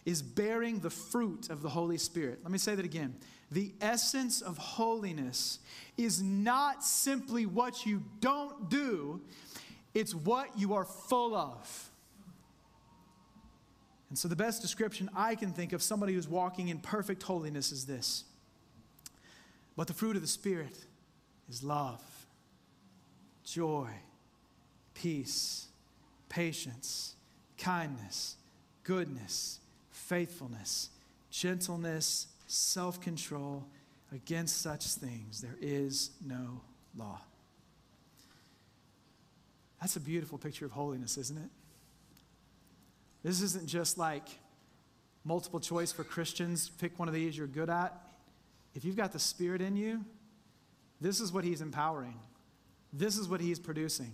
[0.05, 2.41] is bearing the fruit of the Holy Spirit.
[2.43, 3.15] Let me say that again.
[3.51, 5.59] The essence of holiness
[5.97, 9.21] is not simply what you don't do,
[9.95, 11.91] it's what you are full of.
[14.09, 17.73] And so, the best description I can think of somebody who's walking in perfect holiness
[17.73, 18.25] is this.
[19.77, 20.77] But the fruit of the Spirit
[21.49, 22.03] is love,
[23.45, 23.89] joy,
[24.95, 25.69] peace,
[26.29, 27.15] patience,
[27.57, 28.37] kindness,
[28.83, 29.61] goodness
[30.07, 30.91] faithfulness,
[31.31, 33.65] gentleness, self control.
[34.15, 36.61] Against such things, there is no
[36.95, 37.19] law.
[39.81, 41.49] That's a beautiful picture of holiness, isn't it?
[43.23, 44.29] This isn't just like
[45.25, 47.99] multiple choice for Christians, pick one of these you're good at.
[48.75, 50.05] If you've got the Spirit in you,
[51.01, 52.19] this is what He's empowering,
[52.93, 54.13] this is what He's producing.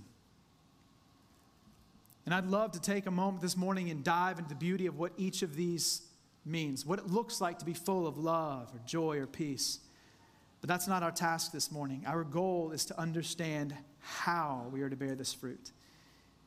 [2.29, 4.99] And I'd love to take a moment this morning and dive into the beauty of
[4.99, 6.03] what each of these
[6.45, 9.79] means, what it looks like to be full of love or joy or peace.
[10.61, 12.05] But that's not our task this morning.
[12.07, 15.71] Our goal is to understand how we are to bear this fruit.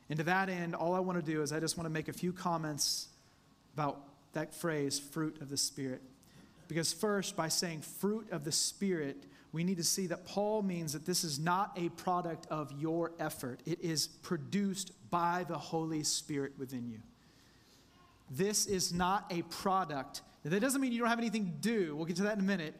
[0.07, 2.09] And to that end, all I want to do is I just want to make
[2.09, 3.07] a few comments
[3.73, 4.03] about
[4.33, 6.03] that phrase, fruit of the Spirit.
[6.67, 9.23] Because, first, by saying fruit of the Spirit,
[9.53, 13.11] we need to see that Paul means that this is not a product of your
[13.19, 16.99] effort, it is produced by the Holy Spirit within you.
[18.29, 20.21] This is not a product.
[20.45, 21.95] That doesn't mean you don't have anything to do.
[21.95, 22.75] We'll get to that in a minute.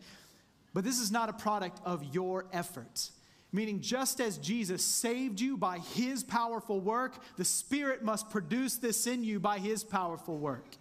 [0.74, 3.12] But this is not a product of your efforts.
[3.52, 9.06] Meaning, just as Jesus saved you by his powerful work, the Spirit must produce this
[9.08, 10.78] in you by his powerful work.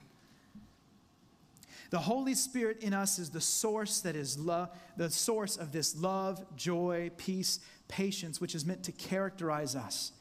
[1.90, 6.44] The Holy Spirit in us is the source that is the source of this love,
[6.56, 10.12] joy, peace, patience, which is meant to characterize us.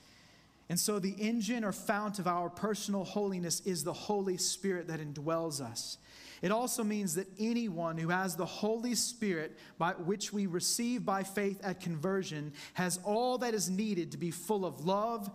[0.68, 5.00] And so the engine or fount of our personal holiness is the Holy Spirit that
[5.00, 5.98] indwells us.
[6.42, 11.24] It also means that anyone who has the Holy Spirit, by which we receive by
[11.24, 15.30] faith at conversion, has all that is needed to be full of love,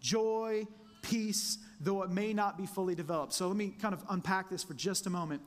[0.00, 0.66] joy,
[1.02, 3.32] peace, though it may not be fully developed.
[3.32, 5.40] So let me kind of unpack this for just a moment.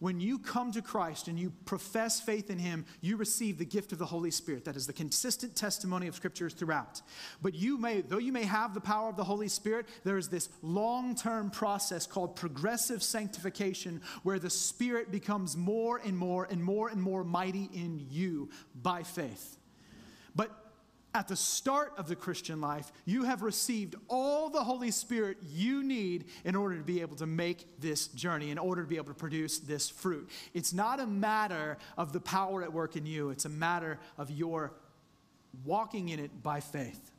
[0.00, 3.92] When you come to Christ and you profess faith in Him, you receive the gift
[3.92, 4.64] of the Holy Spirit.
[4.64, 7.02] That is the consistent testimony of scriptures throughout.
[7.42, 10.28] But you may, though you may have the power of the Holy Spirit, there is
[10.28, 16.64] this long term process called progressive sanctification where the Spirit becomes more and more and
[16.64, 19.59] more and more mighty in you by faith.
[21.12, 25.82] At the start of the Christian life, you have received all the Holy Spirit you
[25.82, 29.08] need in order to be able to make this journey, in order to be able
[29.08, 30.30] to produce this fruit.
[30.54, 34.30] It's not a matter of the power at work in you, it's a matter of
[34.30, 34.72] your
[35.64, 37.10] walking in it by faith.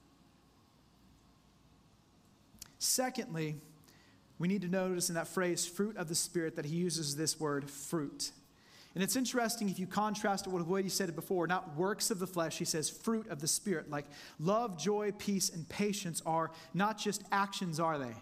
[2.80, 3.58] Secondly,
[4.40, 7.40] we need to notice in that phrase, fruit of the Spirit, that he uses this
[7.40, 8.32] word fruit.
[8.94, 12.12] And it's interesting if you contrast it with what he said it before, not works
[12.12, 13.90] of the flesh, he says fruit of the Spirit.
[13.90, 14.06] Like
[14.38, 18.16] love, joy, peace, and patience are not just actions, are they?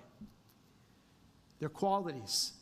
[1.60, 2.54] They're qualities,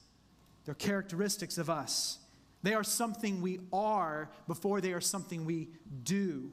[0.65, 2.19] they're characteristics of us.
[2.63, 5.69] They are something we are before they are something we
[6.03, 6.51] do.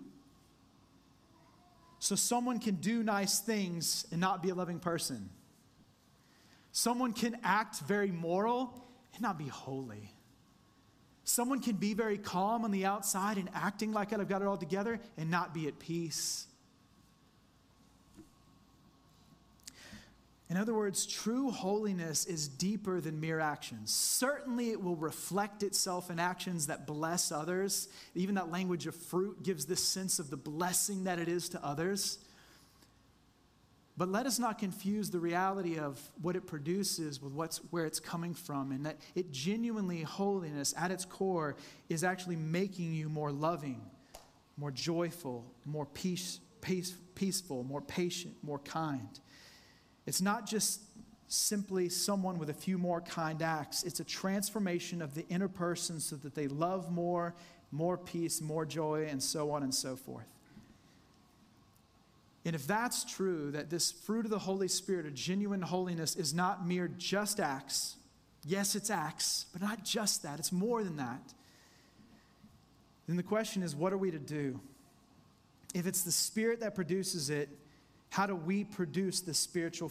[1.99, 5.31] So someone can do nice things and not be a loving person.
[6.71, 8.85] Someone can act very moral
[9.15, 10.14] and not be holy.
[11.25, 14.59] Someone can be very calm on the outside and acting like I've got it all
[14.59, 16.47] together and not be at peace.
[20.51, 23.93] In other words, true holiness is deeper than mere actions.
[23.93, 27.89] Certainly, it will reflect itself in actions that bless others.
[28.14, 31.64] Even that language of fruit gives this sense of the blessing that it is to
[31.64, 32.18] others.
[33.97, 38.01] But let us not confuse the reality of what it produces with what's, where it's
[38.01, 41.57] coming from, and that it genuinely, holiness at its core
[41.88, 43.80] is actually making you more loving,
[44.57, 49.20] more joyful, more peace, peace, peaceful, more patient, more kind.
[50.07, 50.80] It's not just
[51.28, 56.01] simply someone with a few more kind acts, it's a transformation of the inner person
[56.01, 57.34] so that they love more,
[57.70, 60.26] more peace, more joy, and so on and so forth.
[62.45, 66.34] And if that's true, that this fruit of the Holy Spirit, a genuine holiness, is
[66.34, 67.97] not mere just acts,
[68.45, 71.32] yes, it's acts, but not just that, it's more than that.
[73.07, 74.61] Then the question is, what are we to do?
[75.74, 77.49] If it's the Spirit that produces it,
[78.11, 79.90] how do we produce the spiritual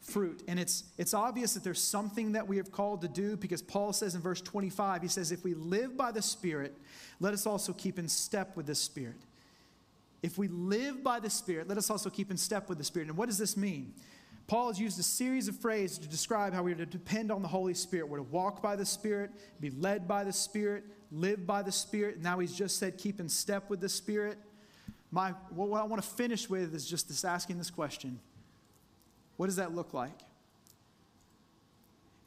[0.00, 0.42] fruit?
[0.46, 3.94] And it's, it's obvious that there's something that we have called to do because Paul
[3.94, 6.76] says in verse 25, he says, If we live by the Spirit,
[7.20, 9.16] let us also keep in step with the Spirit.
[10.24, 13.08] If we live by the Spirit, let us also keep in step with the Spirit.
[13.08, 13.92] And what does this mean?
[14.46, 17.42] Paul has used a series of phrases to describe how we are to depend on
[17.42, 18.08] the Holy Spirit.
[18.08, 22.22] We're to walk by the Spirit, be led by the Spirit, live by the Spirit.
[22.22, 24.38] Now he's just said, keep in step with the Spirit.
[25.10, 28.18] My, what I want to finish with is just this asking this question
[29.36, 30.20] What does that look like?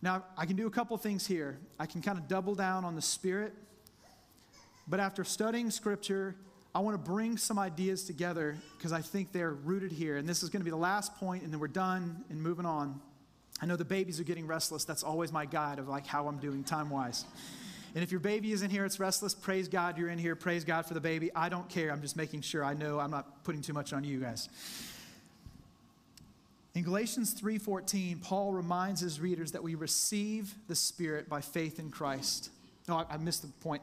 [0.04, 1.58] Now, I can do a couple things here.
[1.80, 3.56] I can kind of double down on the Spirit,
[4.88, 6.36] but after studying Scripture
[6.78, 10.18] I want to bring some ideas together because I think they're rooted here.
[10.18, 12.68] And this is going to be the last point, and then we're done and moving
[12.68, 13.02] on.
[13.60, 14.84] I know the babies are getting restless.
[14.86, 17.26] That's always my guide of like how I'm doing time wise.
[17.96, 19.34] And if your baby is in here, it's restless.
[19.34, 20.36] Praise God, you're in here.
[20.36, 21.32] Praise God for the baby.
[21.36, 21.92] I don't care.
[21.92, 24.48] I'm just making sure I know I'm not putting too much on you guys.
[26.76, 31.90] In Galatians 3:14, Paul reminds his readers that we receive the Spirit by faith in
[31.90, 32.52] Christ.
[32.88, 33.82] No, I, I missed the point.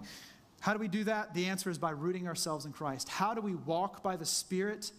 [0.65, 1.35] How do we do that?
[1.35, 3.11] The answer is by rooting ourselves in Christ.
[3.11, 4.93] How do we walk by the Spirit?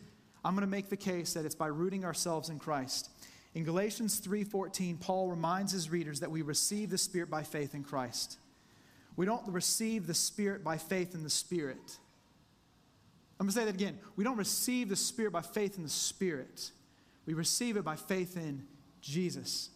[0.43, 3.09] I'm going to make the case that it's by rooting ourselves in Christ.
[3.55, 7.83] In Galatians 3:14, Paul reminds his readers that we receive the Spirit by faith in
[7.83, 8.37] Christ.
[9.15, 11.97] We don't receive the Spirit by faith in the Spirit.
[13.39, 13.97] I'm going to say that again.
[14.15, 16.69] We don't receive the Spirit by faith in the Spirit.
[17.25, 18.67] We receive it by faith in
[19.01, 19.71] Jesus.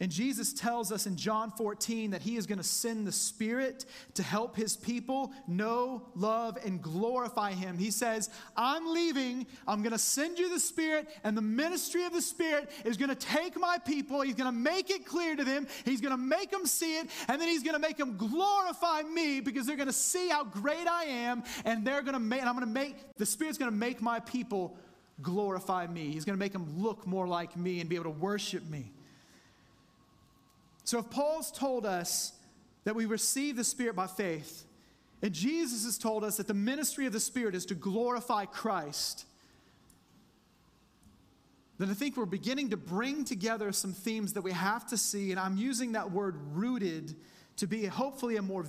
[0.00, 3.84] And Jesus tells us in John 14 that he is going to send the Spirit
[4.14, 7.76] to help his people know, love, and glorify him.
[7.76, 9.46] He says, I'm leaving.
[9.68, 13.10] I'm going to send you the Spirit, and the ministry of the Spirit is going
[13.10, 14.22] to take my people.
[14.22, 15.66] He's going to make it clear to them.
[15.84, 19.02] He's going to make them see it, and then he's going to make them glorify
[19.02, 22.40] me because they're going to see how great I am, and they're going to make,
[22.40, 24.78] and I'm going to make, the Spirit's going to make my people
[25.20, 26.10] glorify me.
[26.10, 28.92] He's going to make them look more like me and be able to worship me.
[30.84, 32.32] So if Paul's told us
[32.84, 34.64] that we receive the Spirit by faith,
[35.22, 39.26] and Jesus has told us that the ministry of the Spirit is to glorify Christ,
[41.78, 45.30] then I think we're beginning to bring together some themes that we have to see,
[45.30, 47.16] and I'm using that word rooted
[47.56, 48.64] to be hopefully a more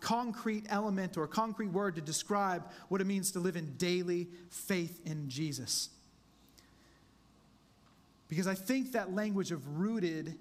[0.00, 5.00] concrete element or concrete word to describe what it means to live in daily faith
[5.04, 5.90] in Jesus.
[8.28, 10.38] Because I think that language of rooted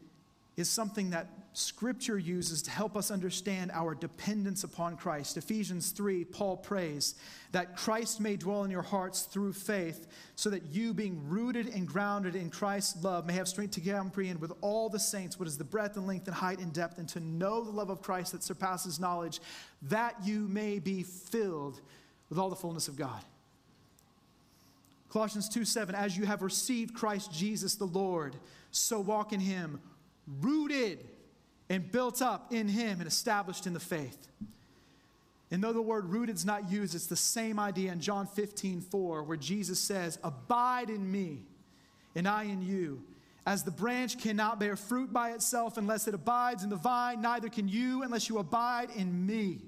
[0.61, 5.35] is something that Scripture uses to help us understand our dependence upon Christ.
[5.35, 7.15] Ephesians 3, Paul prays
[7.51, 10.07] that Christ may dwell in your hearts through faith,
[10.37, 14.39] so that you, being rooted and grounded in Christ's love, may have strength to comprehend
[14.39, 17.09] with all the saints what is the breadth and length and height and depth, and
[17.09, 19.41] to know the love of Christ that surpasses knowledge,
[19.81, 21.81] that you may be filled
[22.29, 23.25] with all the fullness of God.
[25.09, 28.37] Colossians 2 7, as you have received Christ Jesus the Lord,
[28.71, 29.81] so walk in him
[30.39, 30.99] rooted
[31.69, 34.27] and built up in Him and established in the faith.
[35.51, 38.81] And though the word rooted is not used, it's the same idea in John 15,
[38.81, 41.43] 4, where Jesus says, Abide in me,
[42.15, 43.03] and I in you.
[43.45, 47.49] As the branch cannot bear fruit by itself unless it abides in the vine, neither
[47.49, 49.59] can you unless you abide in me.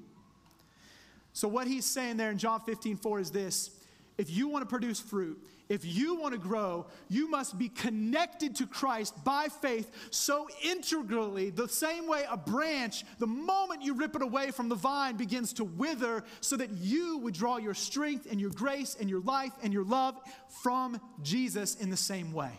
[1.34, 3.72] So, what he's saying there in John 15, 4 is this
[4.18, 8.56] if you want to produce fruit, if you want to grow, you must be connected
[8.58, 14.16] to Christ by faith so integrally, the same way a branch, the moment you rip
[14.16, 18.28] it away from the vine, begins to wither, so that you would draw your strength
[18.30, 20.20] and your grace and your life and your love
[20.62, 22.52] from Jesus in the same way.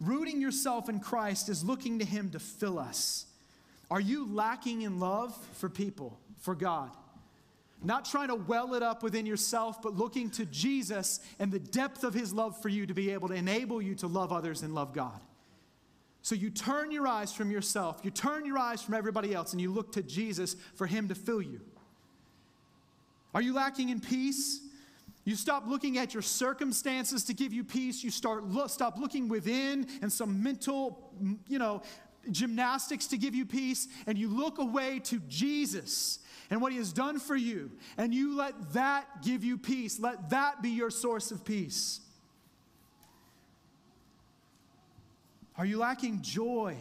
[0.00, 3.26] Rooting yourself in Christ is looking to Him to fill us.
[3.90, 6.90] Are you lacking in love for people, for God?
[7.82, 12.02] Not trying to well it up within yourself, but looking to Jesus and the depth
[12.02, 14.74] of his love for you to be able to enable you to love others and
[14.74, 15.20] love God.
[16.22, 19.60] So you turn your eyes from yourself, you turn your eyes from everybody else, and
[19.60, 21.60] you look to Jesus for him to fill you.
[23.34, 24.60] Are you lacking in peace?
[25.24, 28.02] You stop looking at your circumstances to give you peace.
[28.02, 31.12] You start look, stop looking within and some mental,
[31.46, 31.82] you know,
[32.32, 36.20] gymnastics to give you peace, and you look away to Jesus
[36.50, 40.00] and what he has done for you, and you let that give you peace.
[40.00, 42.00] Let that be your source of peace.
[45.56, 46.76] Are you lacking joy?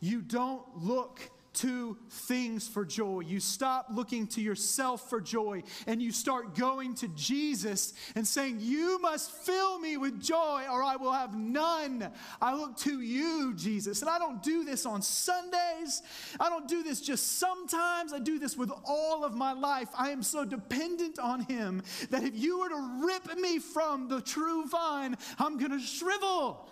[0.00, 1.20] You don't look
[1.56, 3.20] to things for joy.
[3.20, 8.58] You stop looking to yourself for joy and you start going to Jesus and saying,
[8.60, 12.10] You must fill me with joy or I will have none.
[12.40, 14.02] I look to you, Jesus.
[14.02, 16.02] And I don't do this on Sundays.
[16.38, 18.12] I don't do this just sometimes.
[18.12, 19.88] I do this with all of my life.
[19.96, 24.20] I am so dependent on Him that if you were to rip me from the
[24.20, 26.68] true vine, I'm going to shrivel.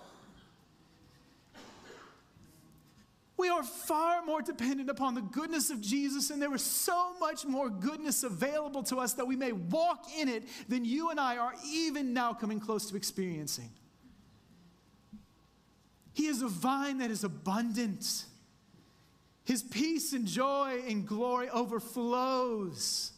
[3.37, 7.45] We are far more dependent upon the goodness of Jesus, and there is so much
[7.45, 11.37] more goodness available to us that we may walk in it than you and I
[11.37, 13.70] are even now coming close to experiencing.
[16.12, 18.26] He is a vine that is abundant.
[19.45, 23.11] His peace and joy and glory overflows.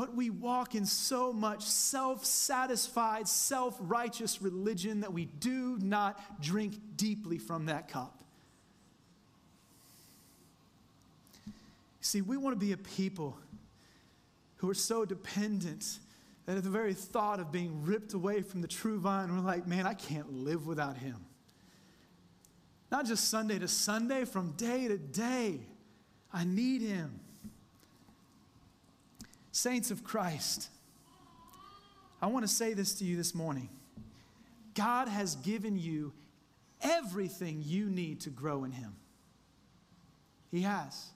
[0.00, 6.40] But we walk in so much self satisfied, self righteous religion that we do not
[6.40, 8.24] drink deeply from that cup.
[12.00, 13.36] See, we want to be a people
[14.56, 15.98] who are so dependent
[16.46, 19.66] that at the very thought of being ripped away from the true vine, we're like,
[19.66, 21.16] man, I can't live without him.
[22.90, 25.60] Not just Sunday to Sunday, from day to day,
[26.32, 27.19] I need him.
[29.52, 30.68] Saints of Christ,
[32.22, 33.68] I want to say this to you this morning.
[34.74, 36.12] God has given you
[36.80, 38.94] everything you need to grow in Him.
[40.50, 41.10] He has.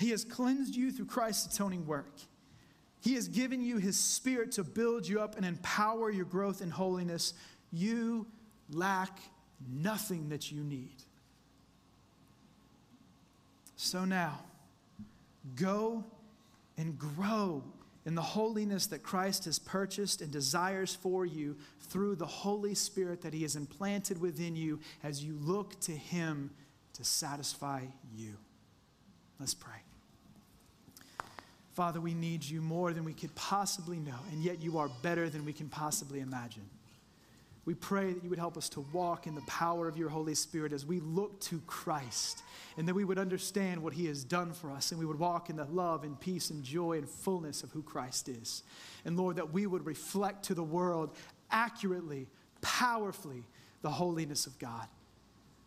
[0.00, 2.12] He has cleansed you through Christ's atoning work.
[3.00, 6.70] He has given you His Spirit to build you up and empower your growth in
[6.70, 7.34] holiness.
[7.72, 8.26] You
[8.70, 9.18] lack
[9.70, 10.96] nothing that you need.
[13.76, 14.40] So now,
[15.56, 16.04] go
[16.82, 17.62] and grow
[18.04, 23.22] in the holiness that Christ has purchased and desires for you through the Holy Spirit
[23.22, 26.50] that He has implanted within you as you look to Him
[26.94, 27.82] to satisfy
[28.16, 28.36] you.
[29.38, 29.78] Let's pray.
[31.74, 35.30] Father, we need you more than we could possibly know, and yet you are better
[35.30, 36.68] than we can possibly imagine.
[37.64, 40.34] We pray that you would help us to walk in the power of your Holy
[40.34, 42.42] Spirit as we look to Christ,
[42.76, 45.48] and that we would understand what he has done for us, and we would walk
[45.48, 48.64] in the love and peace and joy and fullness of who Christ is.
[49.04, 51.16] And Lord, that we would reflect to the world
[51.52, 52.26] accurately,
[52.62, 53.44] powerfully,
[53.82, 54.88] the holiness of God.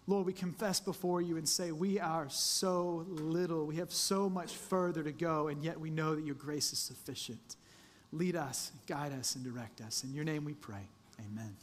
[0.07, 3.65] Lord, we confess before you and say, We are so little.
[3.65, 6.79] We have so much further to go, and yet we know that your grace is
[6.79, 7.55] sufficient.
[8.11, 10.03] Lead us, guide us, and direct us.
[10.03, 10.89] In your name we pray.
[11.19, 11.55] Amen.